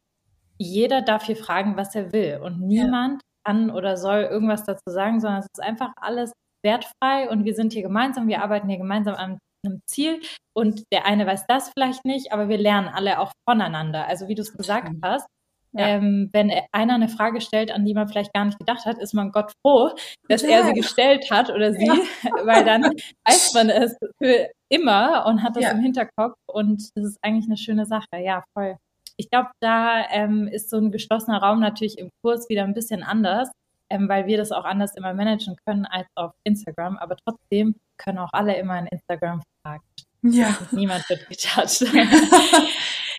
jeder 0.57 1.01
darf 1.01 1.25
hier 1.25 1.35
fragen, 1.35 1.75
was 1.75 1.95
er 1.95 2.13
will 2.13 2.39
und 2.41 2.61
niemand 2.61 3.21
kann 3.45 3.69
oder 3.69 3.97
soll 3.97 4.21
irgendwas 4.21 4.63
dazu 4.63 4.89
sagen, 4.89 5.19
sondern 5.19 5.41
es 5.41 5.47
ist 5.53 5.61
einfach 5.61 5.91
alles 5.97 6.31
wertfrei 6.63 7.29
und 7.29 7.45
wir 7.45 7.53
sind 7.53 7.73
hier 7.73 7.83
gemeinsam, 7.83 8.27
wir 8.27 8.41
arbeiten 8.41 8.69
hier 8.69 8.77
gemeinsam 8.77 9.15
an 9.15 9.37
einem 9.65 9.81
Ziel 9.85 10.21
und 10.53 10.83
der 10.91 11.05
eine 11.05 11.25
weiß 11.27 11.45
das 11.47 11.71
vielleicht 11.77 12.05
nicht, 12.05 12.31
aber 12.31 12.49
wir 12.49 12.57
lernen 12.57 12.87
alle 12.87 13.19
auch 13.19 13.31
voneinander. 13.47 14.07
Also 14.07 14.27
wie 14.27 14.35
du 14.35 14.41
es 14.41 14.53
gesagt 14.53 14.89
hast, 15.03 15.27
ja. 15.73 15.87
ähm, 15.87 16.29
wenn 16.31 16.51
einer 16.71 16.95
eine 16.95 17.09
Frage 17.09 17.41
stellt, 17.41 17.71
an 17.71 17.85
die 17.85 17.93
man 17.93 18.07
vielleicht 18.07 18.33
gar 18.33 18.45
nicht 18.45 18.59
gedacht 18.59 18.85
hat, 18.85 18.97
ist 18.97 19.13
man 19.13 19.31
Gott 19.31 19.51
froh, 19.61 19.91
dass 20.29 20.41
ja. 20.41 20.49
er 20.49 20.65
sie 20.65 20.73
gestellt 20.81 21.29
hat 21.31 21.49
oder 21.49 21.73
sie, 21.73 21.85
ja. 21.85 21.93
weil 22.45 22.63
dann 22.63 22.83
weiß 23.27 23.53
man 23.53 23.69
es 23.69 23.95
für 24.21 24.49
immer 24.75 25.25
und 25.25 25.43
hat 25.43 25.55
das 25.55 25.71
im 25.71 25.79
Hinterkopf 25.79 26.37
und 26.47 26.89
das 26.95 27.05
ist 27.05 27.17
eigentlich 27.21 27.45
eine 27.45 27.57
schöne 27.57 27.85
Sache. 27.85 28.17
Ja, 28.21 28.43
voll. 28.53 28.77
Ich 29.17 29.29
glaube, 29.29 29.49
da 29.61 30.09
ähm, 30.09 30.47
ist 30.47 30.69
so 30.69 30.77
ein 30.77 30.91
geschlossener 30.91 31.41
Raum 31.41 31.59
natürlich 31.59 31.97
im 31.97 32.09
Kurs 32.21 32.49
wieder 32.49 32.63
ein 32.63 32.73
bisschen 32.73 33.01
anders, 33.03 33.49
ähm, 33.89 34.09
weil 34.09 34.27
wir 34.27 34.37
das 34.37 34.51
auch 34.51 34.65
anders 34.65 34.95
immer 34.95 35.13
managen 35.13 35.55
können 35.65 35.85
als 35.85 36.07
auf 36.15 36.33
Instagram. 36.43 36.97
Aber 36.97 37.15
trotzdem 37.25 37.75
können 37.97 38.17
auch 38.17 38.33
alle 38.33 38.57
immer 38.57 38.77
in 38.79 38.87
Instagram 38.87 39.41
fragen. 39.61 39.83
Ja. 40.21 40.57
Niemand 40.71 41.07
wird 41.09 41.27
gejudged. 41.29 41.87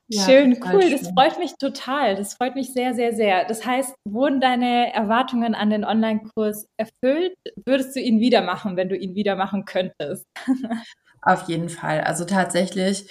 Ja, 0.09 0.25
schön, 0.25 0.57
cool. 0.65 0.83
Schön. 0.83 0.93
Das 0.93 1.09
freut 1.11 1.39
mich 1.39 1.55
total. 1.59 2.15
Das 2.15 2.35
freut 2.35 2.55
mich 2.55 2.73
sehr, 2.73 2.95
sehr, 2.95 3.13
sehr. 3.13 3.45
Das 3.45 3.67
heißt, 3.67 3.95
wurden 4.09 4.41
deine 4.41 4.95
Erwartungen 4.95 5.55
an 5.57 5.71
den 5.71 5.85
Online-Kurs 5.85 6.69
erfüllt? 6.77 7.35
Würdest 7.65 7.97
du 7.97 8.01
ihn 8.01 8.21
wieder 8.21 8.43
machen, 8.43 8.77
wenn 8.77 8.89
du 8.89 8.97
ihn 8.97 9.17
wieder 9.17 9.35
machen 9.35 9.65
könntest? 9.65 10.25
Auf 11.27 11.49
jeden 11.49 11.69
Fall. 11.69 12.03
Also 12.03 12.25
tatsächlich 12.25 13.11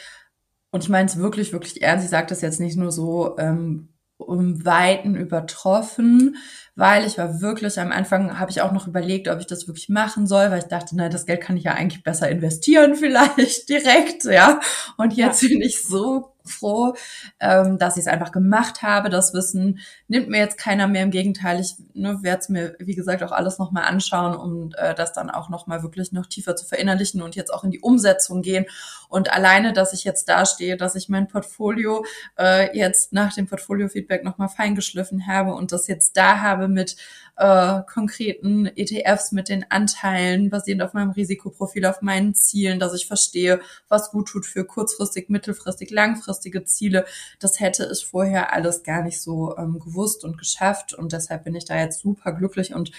und 0.72 0.84
ich 0.84 0.90
meine 0.90 1.08
es 1.08 1.18
wirklich, 1.18 1.54
wirklich 1.54 1.82
ernst. 1.82 2.04
Ich 2.06 2.12
sage 2.12 2.28
das 2.28 2.42
jetzt 2.42 2.60
nicht 2.60 2.78
nur 2.78 2.92
so, 2.92 3.38
ähm, 3.40 3.94
um 4.18 4.66
Weiten 4.66 5.16
übertroffen, 5.16 6.38
weil 6.76 7.06
ich 7.06 7.18
war 7.18 7.42
wirklich 7.42 7.80
am 7.80 7.94
Anfang 7.94 8.40
habe 8.40 8.52
ich 8.52 8.62
auch 8.62 8.74
noch 8.74 8.88
überlegt, 8.88 9.30
ob 9.30 9.40
ich 9.40 9.48
das 9.48 9.68
wirklich 9.68 9.90
machen 9.90 10.28
soll, 10.28 10.52
weil 10.52 10.60
ich 10.60 10.66
dachte, 10.66 10.96
na, 10.98 11.10
das 11.10 11.26
Geld 11.26 11.42
kann 11.42 11.58
ich 11.58 11.64
ja 11.66 11.74
eigentlich 11.74 12.04
besser 12.04 12.30
investieren 12.30 12.96
vielleicht 12.98 13.70
direkt, 13.70 14.26
ja. 14.26 14.60
Und 14.98 15.14
jetzt 15.16 15.42
bin 15.42 15.62
ich 15.62 15.82
so 15.82 16.35
froh, 16.50 16.94
ähm, 17.40 17.78
dass 17.78 17.98
ich 17.98 18.02
es 18.02 18.08
einfach 18.08 18.32
gemacht 18.32 18.82
habe. 18.82 19.10
Das 19.10 19.34
Wissen 19.34 19.80
nimmt 20.08 20.30
mir 20.30 20.40
jetzt 20.40 20.58
keiner 20.58 20.88
mehr. 20.88 21.04
Im 21.04 21.12
Gegenteil, 21.12 21.60
ich 21.60 21.76
ne, 21.94 22.20
werde 22.22 22.40
es 22.40 22.50
mir, 22.50 22.76
wie 22.80 22.96
gesagt, 22.96 23.24
auch 23.24 23.32
alles 23.32 23.58
nochmal 23.58 23.84
anschauen, 23.84 24.36
um 24.36 24.72
äh, 24.78 24.96
das 24.96 25.14
dann 25.14 25.30
auch 25.30 25.50
nochmal 25.50 25.84
wirklich 25.84 26.12
noch 26.12 26.26
tiefer 26.26 26.56
zu 26.56 26.66
verinnerlichen 26.66 27.22
und 27.22 27.36
jetzt 27.36 27.54
auch 27.54 27.64
in 27.64 27.72
die 27.72 27.82
Umsetzung 27.82 28.42
gehen. 28.42 28.66
Und 29.10 29.32
alleine, 29.32 29.74
dass 29.74 29.94
ich 29.94 30.04
jetzt 30.04 30.30
da 30.30 30.46
stehe, 30.46 30.78
dass 30.78 30.96
ich 30.96 31.10
mein 31.10 31.28
Portfolio 31.28 32.06
äh, 32.38 32.76
jetzt 32.78 33.14
nach 33.14 33.34
dem 33.34 33.48
Portfolio-Feedback 33.48 34.24
nochmal 34.24 34.50
feingeschliffen 34.50 35.28
habe 35.28 35.54
und 35.54 35.72
das 35.72 35.88
jetzt 35.88 36.18
da 36.18 36.42
habe 36.42 36.68
mit 36.68 36.96
äh, 37.38 37.82
konkreten 37.92 38.66
ETFs 38.66 39.32
mit 39.32 39.50
den 39.50 39.70
Anteilen 39.70 40.50
basierend 40.50 40.84
auf 40.84 40.94
meinem 40.94 41.12
Risikoprofil, 41.12 41.86
auf 41.86 42.02
meinen 42.02 42.34
Zielen, 42.34 42.80
dass 42.80 42.94
ich 42.94 43.08
verstehe, 43.08 43.60
was 43.90 44.12
gut 44.12 44.28
tut 44.30 44.46
für 44.46 44.66
kurzfristig, 44.66 45.30
mittelfristig, 45.30 45.92
langfristige 45.92 46.64
Ziele. 46.66 47.06
Das 47.40 47.60
hätte 47.60 47.90
ich 47.92 48.06
vorher 48.06 48.54
alles 48.54 48.84
gar 48.84 49.04
nicht 49.04 49.22
so 49.22 49.58
ähm, 49.58 49.80
gewusst 49.80 50.24
und 50.24 50.38
geschafft 50.38 50.94
und 50.94 51.14
deshalb 51.14 51.44
bin 51.44 51.56
ich 51.56 51.66
da 51.66 51.78
jetzt 51.78 52.00
super 52.00 52.32
glücklich 52.32 52.74
und 52.74 52.92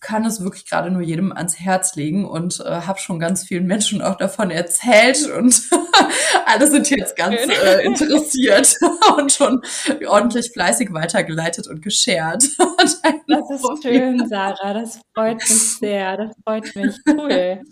kann 0.00 0.24
es 0.24 0.42
wirklich 0.42 0.68
gerade 0.68 0.90
nur 0.90 1.02
jedem 1.02 1.32
ans 1.32 1.58
Herz 1.58 1.94
legen 1.96 2.24
und 2.24 2.60
äh, 2.60 2.82
habe 2.82 2.98
schon 2.98 3.18
ganz 3.18 3.44
vielen 3.44 3.66
Menschen 3.66 4.02
auch 4.02 4.16
davon 4.16 4.50
erzählt 4.50 5.28
und 5.30 5.62
alle 6.46 6.66
sind 6.66 6.88
jetzt 6.90 7.16
ganz 7.16 7.36
äh, 7.36 7.84
interessiert 7.84 8.76
und 9.16 9.32
schon 9.32 9.62
ordentlich 10.08 10.50
fleißig 10.52 10.92
weitergeleitet 10.92 11.66
und 11.68 11.82
geshared. 11.82 12.42
das 12.78 13.50
ist 13.50 13.82
schön, 13.82 14.28
Sarah. 14.28 14.74
Das 14.74 15.00
freut 15.14 15.38
mich 15.38 15.78
sehr. 15.78 16.16
Das 16.16 16.36
freut 16.44 16.74
mich. 16.76 16.96
Cool. 17.06 17.62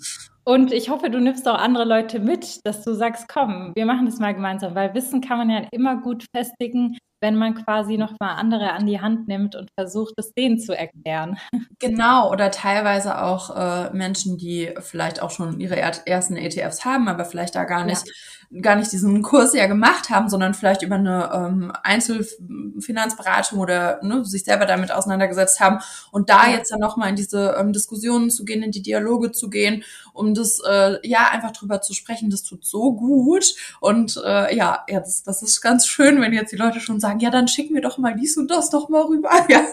Und 0.44 0.72
ich 0.72 0.88
hoffe, 0.88 1.10
du 1.10 1.20
nimmst 1.20 1.46
auch 1.46 1.58
andere 1.58 1.84
Leute 1.84 2.20
mit, 2.20 2.64
dass 2.64 2.82
du 2.82 2.94
sagst, 2.94 3.28
komm, 3.28 3.72
wir 3.74 3.84
machen 3.84 4.06
das 4.06 4.18
mal 4.18 4.32
gemeinsam, 4.32 4.74
weil 4.74 4.94
Wissen 4.94 5.20
kann 5.20 5.36
man 5.36 5.50
ja 5.50 5.66
immer 5.72 6.00
gut 6.00 6.24
festigen, 6.34 6.96
wenn 7.20 7.36
man 7.36 7.54
quasi 7.54 7.96
nochmal 7.96 8.36
andere 8.36 8.72
an 8.72 8.86
die 8.86 9.00
Hand 9.00 9.28
nimmt 9.28 9.56
und 9.56 9.70
versucht, 9.78 10.14
es 10.16 10.32
denen 10.34 10.58
zu 10.58 10.76
erklären. 10.76 11.38
Genau, 11.80 12.32
oder 12.32 12.50
teilweise 12.50 13.22
auch 13.22 13.54
äh, 13.54 13.90
Menschen, 13.92 14.36
die 14.36 14.74
vielleicht 14.80 15.22
auch 15.22 15.30
schon 15.30 15.60
ihre 15.60 15.76
ersten 15.78 16.36
ETFs 16.36 16.84
haben, 16.84 17.06
aber 17.06 17.24
vielleicht 17.24 17.54
da 17.54 17.62
gar 17.62 17.84
nicht, 17.84 18.04
ja. 18.50 18.60
gar 18.60 18.74
nicht 18.74 18.90
diesen 18.90 19.22
Kurs 19.22 19.54
ja 19.54 19.68
gemacht 19.68 20.10
haben, 20.10 20.28
sondern 20.28 20.54
vielleicht 20.54 20.82
über 20.82 20.96
eine 20.96 21.30
ähm, 21.32 21.72
Einzelfinanzberatung 21.84 23.60
oder 23.60 24.00
ne, 24.02 24.24
sich 24.24 24.42
selber 24.42 24.66
damit 24.66 24.90
auseinandergesetzt 24.90 25.60
haben 25.60 25.78
und 26.10 26.30
da 26.30 26.48
ja. 26.48 26.56
jetzt 26.56 26.72
dann 26.72 26.80
nochmal 26.80 27.10
in 27.10 27.16
diese 27.16 27.54
ähm, 27.56 27.72
Diskussionen 27.72 28.30
zu 28.30 28.44
gehen, 28.44 28.64
in 28.64 28.72
die 28.72 28.82
Dialoge 28.82 29.30
zu 29.30 29.48
gehen, 29.48 29.84
um 30.12 30.34
das 30.34 30.60
äh, 30.68 30.98
ja 31.06 31.28
einfach 31.30 31.52
drüber 31.52 31.80
zu 31.80 31.94
sprechen, 31.94 32.30
das 32.30 32.42
tut 32.42 32.64
so 32.64 32.92
gut. 32.92 33.54
Und 33.80 34.20
äh, 34.24 34.54
ja, 34.54 34.84
jetzt, 34.88 35.26
das 35.26 35.42
ist 35.42 35.60
ganz 35.60 35.86
schön, 35.86 36.20
wenn 36.20 36.32
jetzt 36.32 36.52
die 36.52 36.56
Leute 36.56 36.80
schon 36.80 37.00
sagen, 37.00 37.07
sagen, 37.08 37.20
ja, 37.20 37.30
dann 37.30 37.48
schick 37.48 37.70
mir 37.70 37.80
doch 37.80 37.98
mal 37.98 38.14
dies 38.14 38.36
und 38.36 38.50
das 38.50 38.70
doch 38.70 38.88
mal 38.88 39.02
rüber. 39.02 39.30
Ja. 39.48 39.64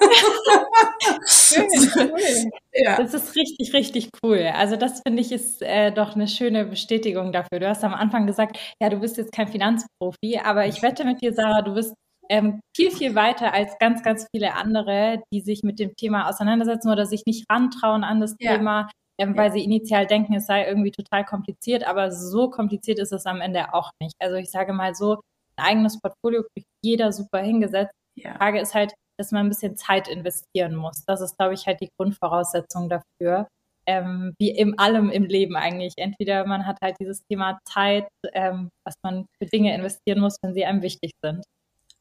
Schön, 1.27 1.67
cool. 1.95 2.51
ja. 2.73 2.97
Das 2.97 3.13
ist 3.13 3.35
richtig, 3.35 3.73
richtig 3.73 4.09
cool. 4.23 4.49
Also 4.53 4.75
das 4.75 5.01
finde 5.05 5.21
ich 5.21 5.31
ist 5.31 5.61
äh, 5.61 5.91
doch 5.91 6.15
eine 6.15 6.27
schöne 6.27 6.65
Bestätigung 6.65 7.31
dafür. 7.31 7.59
Du 7.59 7.67
hast 7.67 7.83
am 7.83 7.93
Anfang 7.93 8.25
gesagt, 8.25 8.57
ja, 8.81 8.89
du 8.89 8.99
bist 8.99 9.17
jetzt 9.17 9.31
kein 9.31 9.47
Finanzprofi, 9.47 10.39
aber 10.43 10.65
ich 10.67 10.81
wette 10.81 11.03
mit 11.03 11.21
dir, 11.21 11.33
Sarah, 11.33 11.61
du 11.61 11.73
bist 11.73 11.93
ähm, 12.29 12.61
viel, 12.75 12.91
viel 12.91 13.15
weiter 13.15 13.53
als 13.53 13.77
ganz, 13.79 14.01
ganz 14.03 14.27
viele 14.33 14.53
andere, 14.53 15.21
die 15.31 15.41
sich 15.41 15.63
mit 15.63 15.79
dem 15.79 15.95
Thema 15.95 16.29
auseinandersetzen 16.29 16.89
oder 16.89 17.05
sich 17.05 17.23
nicht 17.25 17.45
rantrauen 17.49 18.03
an 18.03 18.19
das 18.19 18.35
ja. 18.39 18.55
Thema, 18.55 18.89
ähm, 19.19 19.35
weil 19.37 19.51
sie 19.51 19.63
initial 19.63 20.07
denken, 20.07 20.35
es 20.35 20.45
sei 20.45 20.65
irgendwie 20.65 20.91
total 20.91 21.25
kompliziert, 21.25 21.85
aber 21.85 22.11
so 22.11 22.49
kompliziert 22.49 22.99
ist 22.99 23.11
es 23.11 23.25
am 23.25 23.41
Ende 23.41 23.73
auch 23.73 23.91
nicht. 24.01 24.15
Also 24.19 24.35
ich 24.35 24.49
sage 24.49 24.73
mal 24.73 24.95
so, 24.95 25.19
ein 25.57 25.65
eigenes 25.65 25.99
Portfolio 25.99 26.43
kriegt 26.53 26.67
jeder 26.85 27.11
super 27.11 27.39
hingesetzt. 27.39 27.93
Ja. 28.15 28.31
Die 28.31 28.37
Frage 28.37 28.61
ist 28.61 28.73
halt, 28.73 28.93
dass 29.17 29.31
man 29.31 29.45
ein 29.45 29.49
bisschen 29.49 29.75
Zeit 29.75 30.07
investieren 30.07 30.75
muss. 30.75 31.03
Das 31.05 31.21
ist, 31.21 31.37
glaube 31.37 31.53
ich, 31.53 31.65
halt 31.67 31.81
die 31.81 31.89
Grundvoraussetzung 31.97 32.89
dafür. 32.89 33.47
Ähm, 33.87 34.33
wie 34.39 34.49
in 34.49 34.79
allem 34.79 35.11
im 35.11 35.25
Leben 35.25 35.55
eigentlich. 35.55 35.93
Entweder 35.97 36.45
man 36.47 36.65
hat 36.65 36.77
halt 36.81 36.95
dieses 36.99 37.21
Thema 37.29 37.59
Zeit, 37.65 38.07
ähm, 38.33 38.69
was 38.83 38.95
man 39.03 39.27
für 39.37 39.45
Dinge 39.45 39.75
investieren 39.75 40.21
muss, 40.21 40.37
wenn 40.41 40.55
sie 40.55 40.65
einem 40.65 40.81
wichtig 40.81 41.11
sind. 41.23 41.43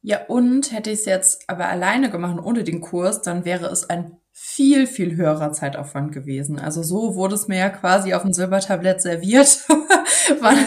Ja, 0.01 0.25
und 0.27 0.73
hätte 0.73 0.91
ich 0.91 1.01
es 1.01 1.05
jetzt 1.05 1.45
aber 1.49 1.67
alleine 1.67 2.11
gemacht 2.11 2.39
ohne 2.43 2.65
den 2.65 2.81
Kurs, 2.81 3.23
dann 3.23 3.45
wäre 3.45 3.67
es 3.67 3.89
ein 3.89 4.19
viel, 4.37 4.89
viel 4.89 5.15
höherer 5.15 5.53
Zeitaufwand 5.53 6.11
gewesen. 6.11 6.59
Also 6.59 6.83
so 6.83 7.15
wurde 7.15 7.37
es 7.37 7.47
mir 7.47 7.59
ja 7.59 7.69
quasi 7.69 8.15
auf 8.15 8.23
dem 8.23 8.33
Silbertablett 8.33 9.01
serviert, 9.01 9.61
wann, 10.41 10.59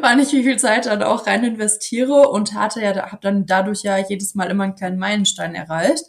wann 0.00 0.20
ich 0.20 0.32
wie 0.32 0.44
viel 0.44 0.60
Zeit 0.60 0.86
dann 0.86 1.02
auch 1.02 1.26
rein 1.26 1.42
investiere 1.42 2.28
und 2.28 2.54
hatte 2.54 2.80
ja, 2.80 2.94
habe 2.94 3.18
dann 3.20 3.44
dadurch 3.44 3.82
ja 3.82 3.98
jedes 3.98 4.36
Mal 4.36 4.48
immer 4.48 4.62
einen 4.62 4.76
kleinen 4.76 4.98
Meilenstein 4.98 5.56
erreicht. 5.56 6.04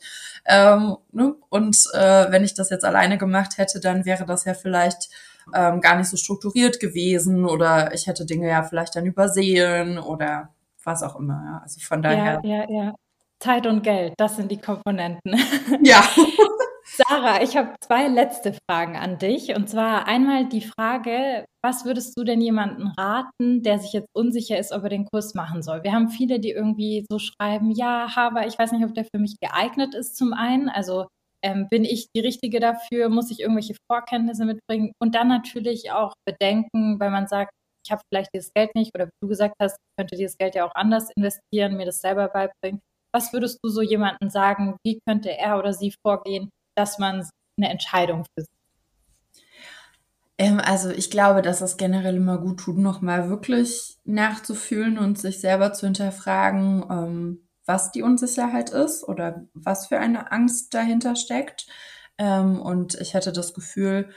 Ähm, 0.45 0.95
ne? 1.11 1.35
Und 1.49 1.85
äh, 1.93 2.31
wenn 2.31 2.43
ich 2.43 2.53
das 2.53 2.69
jetzt 2.69 2.85
alleine 2.85 3.17
gemacht 3.17 3.57
hätte, 3.57 3.79
dann 3.79 4.05
wäre 4.05 4.27
das 4.27 4.45
ja 4.45 4.53
vielleicht 4.53 5.09
ähm, 5.55 5.81
gar 5.81 5.97
nicht 5.97 6.09
so 6.09 6.17
strukturiert 6.17 6.79
gewesen 6.79 7.45
oder 7.45 7.95
ich 7.95 8.05
hätte 8.05 8.27
Dinge 8.27 8.47
ja 8.47 8.61
vielleicht 8.61 8.95
dann 8.95 9.07
übersehen 9.07 9.97
oder 9.97 10.49
was 10.83 11.01
auch 11.01 11.15
immer. 11.15 11.41
Ja. 11.45 11.61
Also 11.63 11.79
von 11.79 12.03
daher. 12.03 12.41
Ja, 12.43 12.65
ja, 12.69 12.69
ja. 12.69 12.95
Zeit 13.39 13.65
und 13.65 13.83
Geld, 13.83 14.13
das 14.17 14.35
sind 14.35 14.51
die 14.51 14.57
Komponenten. 14.57 15.35
Ja. 15.83 16.03
Sarah, 16.97 17.43
ich 17.43 17.55
habe 17.55 17.75
zwei 17.79 18.07
letzte 18.07 18.55
Fragen 18.67 18.95
an 18.95 19.19
dich. 19.19 19.55
Und 19.55 19.69
zwar 19.69 20.07
einmal 20.07 20.47
die 20.47 20.61
Frage, 20.61 21.45
was 21.63 21.85
würdest 21.85 22.17
du 22.17 22.23
denn 22.23 22.41
jemandem 22.41 22.87
raten, 22.97 23.61
der 23.61 23.77
sich 23.77 23.93
jetzt 23.93 24.09
unsicher 24.15 24.57
ist, 24.57 24.71
ob 24.71 24.81
er 24.81 24.89
den 24.89 25.05
Kurs 25.05 25.35
machen 25.35 25.61
soll? 25.61 25.83
Wir 25.83 25.93
haben 25.93 26.09
viele, 26.09 26.39
die 26.39 26.49
irgendwie 26.49 27.05
so 27.07 27.19
schreiben, 27.19 27.69
ja, 27.69 28.09
aber 28.15 28.47
ich 28.47 28.57
weiß 28.57 28.71
nicht, 28.71 28.83
ob 28.83 28.95
der 28.95 29.05
für 29.05 29.19
mich 29.19 29.35
geeignet 29.39 29.93
ist 29.93 30.17
zum 30.17 30.33
einen. 30.33 30.69
Also 30.69 31.05
ähm, 31.43 31.67
bin 31.69 31.85
ich 31.85 32.07
die 32.15 32.21
Richtige 32.21 32.59
dafür? 32.59 33.09
Muss 33.09 33.29
ich 33.29 33.41
irgendwelche 33.41 33.75
Vorkenntnisse 33.91 34.45
mitbringen? 34.45 34.91
Und 34.99 35.13
dann 35.13 35.27
natürlich 35.27 35.91
auch 35.91 36.13
bedenken, 36.25 36.99
weil 36.99 37.11
man 37.11 37.27
sagt, 37.27 37.51
ich 37.85 37.91
habe 37.91 38.01
vielleicht 38.11 38.31
dieses 38.33 38.51
Geld 38.55 38.73
nicht 38.73 38.91
oder 38.95 39.05
wie 39.05 39.19
du 39.21 39.27
gesagt 39.27 39.53
hast, 39.61 39.73
ich 39.75 39.97
könnte 39.99 40.15
dieses 40.15 40.37
Geld 40.39 40.55
ja 40.55 40.65
auch 40.65 40.73
anders 40.73 41.11
investieren, 41.15 41.77
mir 41.77 41.85
das 41.85 42.01
selber 42.01 42.27
beibringen. 42.27 42.81
Was 43.13 43.33
würdest 43.33 43.59
du 43.63 43.69
so 43.69 43.83
jemandem 43.83 44.29
sagen? 44.29 44.77
Wie 44.83 44.99
könnte 45.07 45.29
er 45.29 45.59
oder 45.59 45.73
sie 45.73 45.93
vorgehen, 46.03 46.49
dass 46.77 46.99
man 46.99 47.27
eine 47.57 47.69
Entscheidung 47.69 48.25
für 48.25 48.41
sich? 48.41 48.49
Ähm, 50.37 50.61
also 50.63 50.89
ich 50.89 51.09
glaube, 51.09 51.41
dass 51.41 51.61
es 51.61 51.77
generell 51.77 52.17
immer 52.17 52.37
gut 52.37 52.59
tut, 52.59 52.77
nochmal 52.77 53.29
wirklich 53.29 53.97
nachzufühlen 54.05 54.97
und 54.97 55.17
sich 55.17 55.41
selber 55.41 55.73
zu 55.73 55.87
hinterfragen, 55.87 56.85
ähm, 56.89 57.47
was 57.65 57.91
die 57.91 58.03
Unsicherheit 58.03 58.69
ist 58.69 59.03
oder 59.03 59.45
was 59.53 59.87
für 59.87 59.99
eine 59.99 60.31
Angst 60.31 60.73
dahinter 60.73 61.15
steckt. 61.15 61.67
Ähm, 62.17 62.61
und 62.61 62.95
ich 62.95 63.15
hatte 63.15 63.33
das 63.33 63.53
Gefühl, 63.53 64.09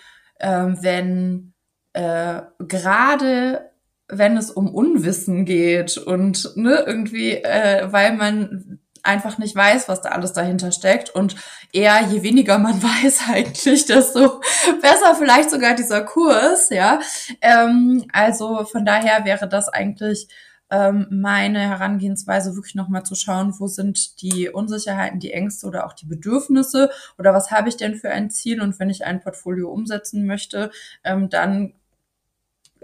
wenn 0.42 1.53
äh, 1.92 2.42
gerade 2.59 3.70
wenn 4.09 4.37
es 4.37 4.51
um 4.51 4.68
Unwissen 4.75 5.44
geht 5.44 5.96
und 5.96 6.57
ne, 6.57 6.83
irgendwie, 6.87 7.33
äh, 7.33 7.92
weil 7.92 8.16
man 8.16 8.81
einfach 9.04 9.38
nicht 9.38 9.56
weiß, 9.56 9.88
was 9.88 10.00
da 10.02 10.10
alles 10.10 10.32
dahinter 10.32 10.72
steckt. 10.72 11.10
Und 11.10 11.36
eher, 11.72 12.00
je 12.10 12.22
weniger 12.22 12.58
man 12.58 12.82
weiß 12.82 13.22
eigentlich, 13.28 13.86
desto 13.86 14.40
besser 14.80 15.14
vielleicht 15.16 15.50
sogar 15.50 15.74
dieser 15.74 16.02
Kurs, 16.02 16.70
ja. 16.70 17.00
Ähm, 17.40 18.06
also 18.12 18.64
von 18.64 18.84
daher 18.84 19.24
wäre 19.24 19.48
das 19.48 19.68
eigentlich 19.68 20.28
ähm, 20.70 21.06
meine 21.10 21.60
Herangehensweise, 21.60 22.54
wirklich 22.54 22.74
nochmal 22.74 23.02
zu 23.02 23.14
schauen, 23.14 23.54
wo 23.58 23.66
sind 23.66 24.22
die 24.22 24.48
Unsicherheiten, 24.48 25.18
die 25.18 25.32
Ängste 25.32 25.66
oder 25.66 25.84
auch 25.84 25.92
die 25.92 26.06
Bedürfnisse 26.06 26.90
oder 27.18 27.34
was 27.34 27.50
habe 27.50 27.68
ich 27.68 27.76
denn 27.76 27.96
für 27.96 28.10
ein 28.10 28.30
Ziel 28.30 28.62
und 28.62 28.78
wenn 28.78 28.90
ich 28.90 29.04
ein 29.04 29.20
Portfolio 29.20 29.70
umsetzen 29.70 30.26
möchte, 30.26 30.70
ähm, 31.02 31.28
dann 31.28 31.74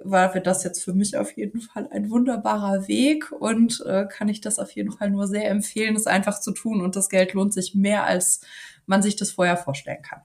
war 0.03 0.31
für 0.33 0.41
das 0.41 0.65
jetzt 0.65 0.85
für 0.85 0.93
mich 0.93 1.17
auf 1.17 1.37
jeden 1.37 1.61
Fall 1.61 1.89
ein 1.91 2.11
wunderbarer 2.11 2.89
Weg 2.89 3.33
und 3.33 3.83
äh, 3.87 4.07
kann 4.09 4.29
ich 4.29 4.41
das 4.41 4.59
auf 4.59 4.71
jeden 4.73 4.93
Fall 4.93 5.11
nur 5.11 5.27
sehr 5.27 5.51
empfehlen, 5.51 5.97
es 5.97 6.07
einfach 6.07 6.41
zu 6.41 6.53
tun. 6.53 6.81
Und 6.81 6.97
das 6.97 7.09
Geld 7.09 7.33
lohnt 7.33 7.55
sich 7.55 7.75
mehr, 7.75 8.05
als 8.05 8.41
man 8.87 9.03
sich 9.03 9.17
das 9.17 9.33
vorher 9.33 9.57
vorstellen 9.57 10.03
kann. 10.03 10.21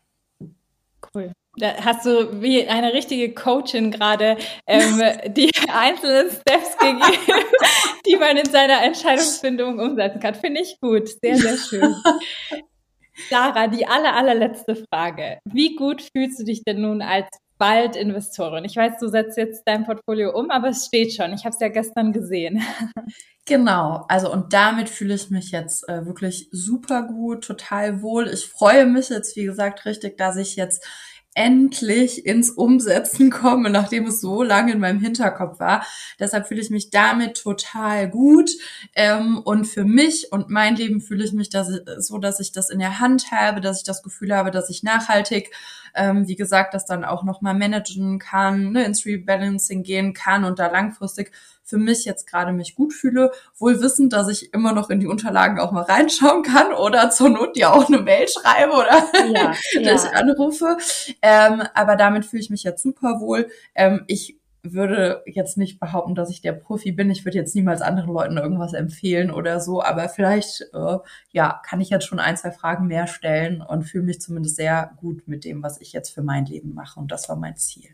Cool. 1.14 1.32
Da 1.58 1.76
hast 1.84 2.06
du 2.06 2.42
wie 2.42 2.66
eine 2.68 2.94
richtige 2.94 3.34
Coachin 3.34 3.92
gerade 3.92 4.38
ähm, 4.68 5.02
die 5.34 5.52
einzelnen 5.72 6.30
Steps 6.30 6.78
gegeben, 6.78 7.02
die 8.06 8.16
man 8.16 8.38
in 8.38 8.50
seiner 8.50 8.82
Entscheidungsfindung 8.84 9.80
umsetzen 9.80 10.20
kann. 10.20 10.36
Finde 10.36 10.62
ich 10.62 10.80
gut. 10.80 11.10
Sehr, 11.22 11.38
sehr 11.38 11.58
schön. 11.58 11.96
Sarah, 13.30 13.68
die 13.68 13.86
aller, 13.86 14.16
allerletzte 14.16 14.76
Frage. 14.76 15.40
Wie 15.46 15.76
gut 15.76 16.02
fühlst 16.02 16.40
du 16.40 16.46
dich 16.46 16.64
denn 16.64 16.82
nun 16.82 17.02
als 17.02 17.28
bald 17.62 17.96
Investorin. 17.96 18.66
Ich 18.66 18.76
weiß, 18.76 18.94
du 19.00 19.08
setzt 19.08 19.38
jetzt 19.38 19.62
dein 19.68 19.86
Portfolio 19.86 20.36
um, 20.36 20.50
aber 20.50 20.70
es 20.70 20.88
steht 20.88 21.14
schon. 21.14 21.32
Ich 21.32 21.46
habe 21.46 21.54
es 21.54 21.62
ja 21.62 21.70
gestern 21.70 22.12
gesehen. 22.12 22.62
Genau, 23.48 24.06
also 24.08 24.32
und 24.32 24.54
damit 24.54 24.88
fühle 24.88 25.16
ich 25.16 25.32
mich 25.32 25.50
jetzt 25.50 25.90
äh, 25.90 26.06
wirklich 26.06 26.48
super 26.52 27.02
gut, 27.02 27.44
total 27.44 28.04
wohl. 28.04 28.28
Ich 28.28 28.46
freue 28.46 28.86
mich 28.86 29.10
jetzt, 29.10 29.36
wie 29.36 29.46
gesagt, 29.46 29.84
richtig, 29.86 30.16
dass 30.16 30.38
ich 30.38 30.56
jetzt 30.56 30.86
endlich 31.34 32.26
ins 32.26 32.50
Umsetzen 32.52 33.30
komme, 33.30 33.70
nachdem 33.70 34.08
es 34.08 34.22
so 34.22 34.44
lange 34.44 34.74
in 34.74 34.80
meinem 34.80 35.00
Hinterkopf 35.00 35.60
war. 35.60 35.86
Deshalb 36.20 36.48
fühle 36.48 36.62
ich 36.62 36.70
mich 36.70 36.90
damit 36.90 37.38
total 37.38 38.10
gut. 38.10 38.52
Ähm, 38.96 39.40
und 39.40 39.66
für 39.66 39.86
mich 39.86 40.32
und 40.32 40.50
mein 40.50 40.76
Leben 40.76 41.02
fühle 41.02 41.24
ich 41.24 41.34
mich 41.34 41.50
dass 41.50 41.70
ich, 41.70 41.82
so, 42.00 42.18
dass 42.18 42.40
ich 42.40 42.52
das 42.52 42.70
in 42.70 42.80
der 42.80 43.00
Hand 43.00 43.32
habe, 43.32 43.62
dass 43.62 43.80
ich 43.80 43.84
das 43.84 44.04
Gefühl 44.04 44.36
habe, 44.36 44.52
dass 44.52 44.70
ich 44.70 44.84
nachhaltig, 44.84 45.52
ähm, 45.96 46.28
wie 46.28 46.36
gesagt, 46.36 46.74
das 46.74 46.86
dann 46.86 47.04
auch 47.04 47.24
nochmal 47.24 47.54
managen 47.54 48.20
kann, 48.20 48.72
ne, 48.72 48.84
ins 48.86 49.06
Rebalancing 49.06 49.84
gehen 49.84 50.14
kann 50.14 50.46
und 50.46 50.60
da 50.60 50.68
langfristig 50.68 51.32
für 51.64 51.78
mich 51.78 52.06
jetzt 52.06 52.28
gerade 52.28 52.52
mich 52.52 52.76
gut 52.76 52.94
fühle, 52.94 53.32
wohl 53.58 53.82
wissend, 53.82 54.14
dass 54.14 54.28
ich 54.28 54.54
immer 54.54 54.74
noch 54.74 54.90
in 54.90 55.00
die 55.00 55.08
Unterlagen 55.08 55.60
auch 55.60 55.72
mal 55.72 55.84
reinschauen 55.84 56.44
kann 56.44 56.74
oder 56.74 57.10
zur 57.10 57.30
Not 57.30 57.56
dir 57.56 57.74
auch 57.74 57.88
eine 57.88 58.02
Mail 58.02 58.28
schreibe 58.28 58.74
oder 58.74 59.04
ja, 59.34 59.54
dich 59.74 60.16
anrufe. 60.16 60.78
Ähm, 61.22 61.64
aber 61.74 61.96
damit 61.96 62.26
fühle 62.26 62.42
ich 62.42 62.50
mich 62.50 62.64
jetzt 62.64 62.84
super 62.84 63.20
wohl. 63.20 63.50
Ähm, 63.76 64.04
ich 64.08 64.38
würde 64.64 65.24
jetzt 65.26 65.58
nicht 65.58 65.80
behaupten, 65.80 66.16
dass 66.16 66.30
ich 66.30 66.42
der 66.42 66.54
Profi 66.54 66.92
bin. 66.92 67.10
Ich 67.10 67.26
würde 67.26 67.38
jetzt 67.38 67.56
niemals 67.56 67.82
anderen 67.82 68.14
Leuten 68.14 68.38
irgendwas 68.38 68.74
empfehlen 68.74 69.32
oder 69.32 69.60
so, 69.60 69.82
aber 69.82 70.08
vielleicht, 70.10 70.62
äh, 70.74 70.98
ja, 71.32 71.62
kann 71.66 71.82
ich 71.82 71.90
jetzt 71.90 72.06
schon 72.06 72.20
ein, 72.20 72.38
zwei 72.38 72.52
Fragen 72.52 72.88
mehr 72.88 73.08
stellen 73.08 73.62
und 73.62 73.84
fühle 73.84 74.04
mich 74.04 74.22
zumindest 74.22 74.56
sehr 74.58 74.92
gut 74.98 75.28
mit 75.28 75.46
dem, 75.46 75.64
was 75.64 75.82
ich 75.82 75.94
jetzt 75.94 76.12
für 76.12 76.22
mein 76.22 76.46
Leben 76.46 76.74
mache. 76.74 77.00
Und 77.00 77.12
das 77.12 77.28
war 77.30 77.36
mein 77.36 77.58
Ziel. 77.58 77.90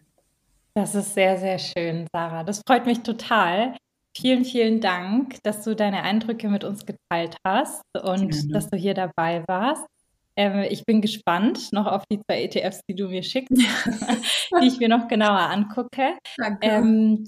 Das 0.77 0.93
ist 0.93 1.15
sehr, 1.15 1.39
sehr 1.39 1.57
schön, 1.57 2.05
Sarah. 2.13 2.43
Das 2.43 2.61
freut 2.67 2.85
mich 2.85 2.99
total. 2.99 3.75
Vielen, 4.15 4.45
vielen 4.45 4.79
Dank, 4.79 5.41
dass 5.41 5.63
du 5.63 5.75
deine 5.75 6.03
Eindrücke 6.03 6.49
mit 6.49 6.63
uns 6.63 6.85
geteilt 6.85 7.35
hast 7.43 7.81
und 7.99 8.29
Gerne. 8.29 8.53
dass 8.53 8.69
du 8.69 8.77
hier 8.77 8.93
dabei 8.93 9.43
warst. 9.47 9.87
Ähm, 10.35 10.67
ich 10.69 10.85
bin 10.85 11.01
gespannt 11.01 11.73
noch 11.73 11.87
auf 11.87 12.03
die 12.11 12.19
zwei 12.19 12.43
ETFs, 12.43 12.81
die 12.87 12.93
du 12.93 13.07
mir 13.07 13.23
schickst, 13.23 13.57
die 14.61 14.67
ich 14.67 14.77
mir 14.77 14.87
noch 14.87 15.07
genauer 15.07 15.49
angucke. 15.49 16.15
Danke. 16.37 16.67
Ähm, 16.67 17.25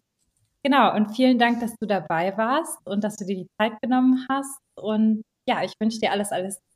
genau, 0.61 0.95
und 0.95 1.15
vielen 1.15 1.39
Dank, 1.39 1.59
dass 1.59 1.73
du 1.81 1.87
dabei 1.87 2.37
warst 2.37 2.77
und 2.85 3.03
dass 3.03 3.15
du 3.15 3.25
dir 3.25 3.37
die 3.37 3.47
Zeit 3.59 3.81
genommen 3.81 4.27
hast. 4.29 4.59
Und 4.75 5.23
ja, 5.47 5.63
ich 5.63 5.73
wünsche 5.79 5.97
dir 5.97 6.11
alles, 6.11 6.31
alles 6.31 6.57
Gute. 6.57 6.68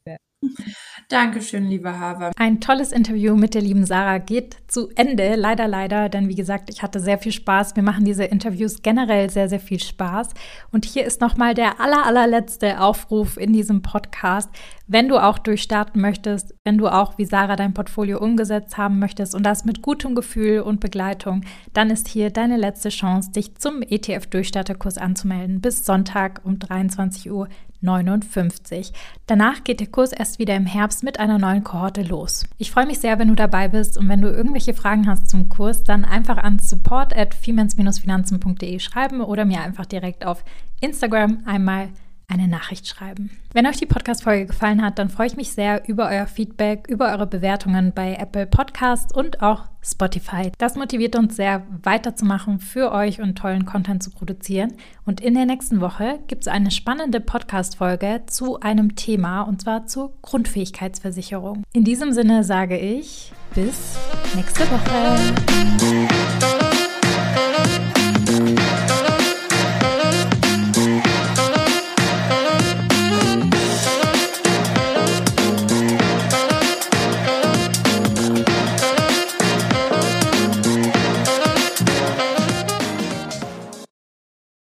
Dankeschön, 1.10 1.66
liebe 1.66 2.00
Hava. 2.00 2.32
Ein 2.38 2.60
tolles 2.60 2.92
Interview 2.92 3.36
mit 3.36 3.54
der 3.54 3.62
lieben 3.62 3.86
Sarah 3.86 4.18
geht 4.18 4.58
zu 4.68 4.90
Ende. 4.96 5.36
Leider, 5.36 5.68
leider, 5.68 6.10
denn 6.10 6.28
wie 6.28 6.36
gesagt, 6.36 6.70
ich 6.70 6.82
hatte 6.82 7.00
sehr 7.00 7.20
viel 7.20 7.32
Spaß. 7.32 7.76
Wir 7.76 7.84
machen 7.84 8.06
diese 8.06 8.24
Interviews 8.24 8.82
generell 8.82 9.30
sehr, 9.30 9.50
sehr 9.50 9.60
viel 9.60 9.80
Spaß. 9.80 10.30
Und 10.72 10.86
hier 10.86 11.06
ist 11.06 11.22
nochmal 11.22 11.54
der 11.54 11.80
aller, 11.80 12.06
allerletzte 12.06 12.80
Aufruf 12.80 13.38
in 13.38 13.54
diesem 13.54 13.82
Podcast. 13.82 14.50
Wenn 14.88 15.08
du 15.08 15.18
auch 15.18 15.38
durchstarten 15.38 16.02
möchtest, 16.02 16.56
wenn 16.64 16.78
du 16.78 16.88
auch 16.88 17.18
wie 17.18 17.26
Sarah 17.26 17.56
dein 17.56 17.74
Portfolio 17.74 18.20
umgesetzt 18.20 18.78
haben 18.78 19.00
möchtest 19.00 19.36
und 19.36 19.44
das 19.44 19.66
mit 19.66 19.82
gutem 19.82 20.16
Gefühl 20.16 20.62
und 20.62 20.80
Begleitung, 20.80 21.44
dann 21.74 21.90
ist 21.90 22.08
hier 22.08 22.32
deine 22.32 22.58
letzte 22.58 22.90
Chance, 22.90 23.32
dich 23.32 23.56
zum 23.56 23.82
ETF-Durchstarterkurs 23.82 24.98
anzumelden 24.98 25.62
bis 25.62 25.86
Sonntag 25.86 26.42
um 26.44 26.60
23 26.60 27.32
Uhr 27.32 27.50
59. 27.84 28.92
Danach 29.28 29.64
geht 29.64 29.80
der 29.80 29.88
Kurs 29.88 30.12
erst 30.12 30.40
wieder 30.40 30.56
im 30.56 30.66
Herbst 30.66 31.04
mit 31.04 31.20
einer 31.20 31.38
neuen 31.38 31.64
Kohorte 31.64 32.02
los. 32.02 32.46
Ich 32.58 32.72
freue 32.72 32.88
mich 32.88 33.00
sehr, 33.00 33.20
wenn 33.20 33.28
du 33.28 33.36
dabei 33.36 33.68
bist 33.68 33.98
und 33.98 34.10
wenn 34.10 34.22
du 34.22 34.30
irgendwelche 34.30 34.74
Fragen 34.74 35.08
hast 35.08 35.30
zum 35.30 35.50
Kurs, 35.50 35.84
dann 35.84 36.06
einfach 36.06 36.38
an 36.38 36.60
support 36.60 37.16
at 37.16 37.36
finanzende 37.36 38.80
schreiben 38.80 39.22
oder 39.22 39.46
mir 39.46 39.62
einfach 39.62 39.86
direkt 39.86 40.26
auf 40.26 40.44
Instagram 40.82 41.44
einmal 41.46 41.90
eine 42.34 42.48
Nachricht 42.48 42.88
schreiben. 42.88 43.30
Wenn 43.54 43.68
euch 43.68 43.78
die 43.78 43.86
Podcast-Folge 43.86 44.48
gefallen 44.48 44.82
hat, 44.82 44.98
dann 44.98 45.10
freue 45.10 45.28
ich 45.28 45.38
mich 45.38 45.52
sehr 45.52 45.88
über 45.88 46.10
euer 46.10 46.26
Feedback, 46.26 46.88
über 46.88 47.12
eure 47.12 47.28
Bewertungen 47.28 47.94
bei 47.94 48.16
Apple 48.16 48.48
Podcasts 48.48 49.14
und 49.14 49.42
auch 49.44 49.66
Spotify. 49.84 50.52
Das 50.58 50.76
motiviert 50.76 51.16
uns 51.16 51.36
sehr, 51.36 51.64
weiterzumachen 51.84 52.60
für 52.60 52.92
euch 52.92 53.22
und 53.22 53.36
tollen 53.36 53.66
Content 53.66 54.02
zu 54.02 54.10
produzieren. 54.10 54.74
Und 55.06 55.22
in 55.22 55.36
der 55.36 55.46
nächsten 55.46 55.82
Woche 55.82 56.20
gibt 56.28 56.44
es 56.44 56.48
eine 56.48 56.72
spannende 56.72 57.20
Podcast-Folge 57.20 58.24
zu 58.26 58.60
einem 58.60 58.96
Thema 58.96 59.44
und 59.44 59.62
zwar 59.62 59.86
zur 59.86 60.14
Grundfähigkeitsversicherung. 60.24 61.64
In 61.74 61.84
diesem 61.84 62.14
Sinne 62.14 62.44
sage 62.44 62.78
ich 62.78 63.32
bis 63.54 63.98
nächste 64.36 64.64
Woche. 64.72 66.63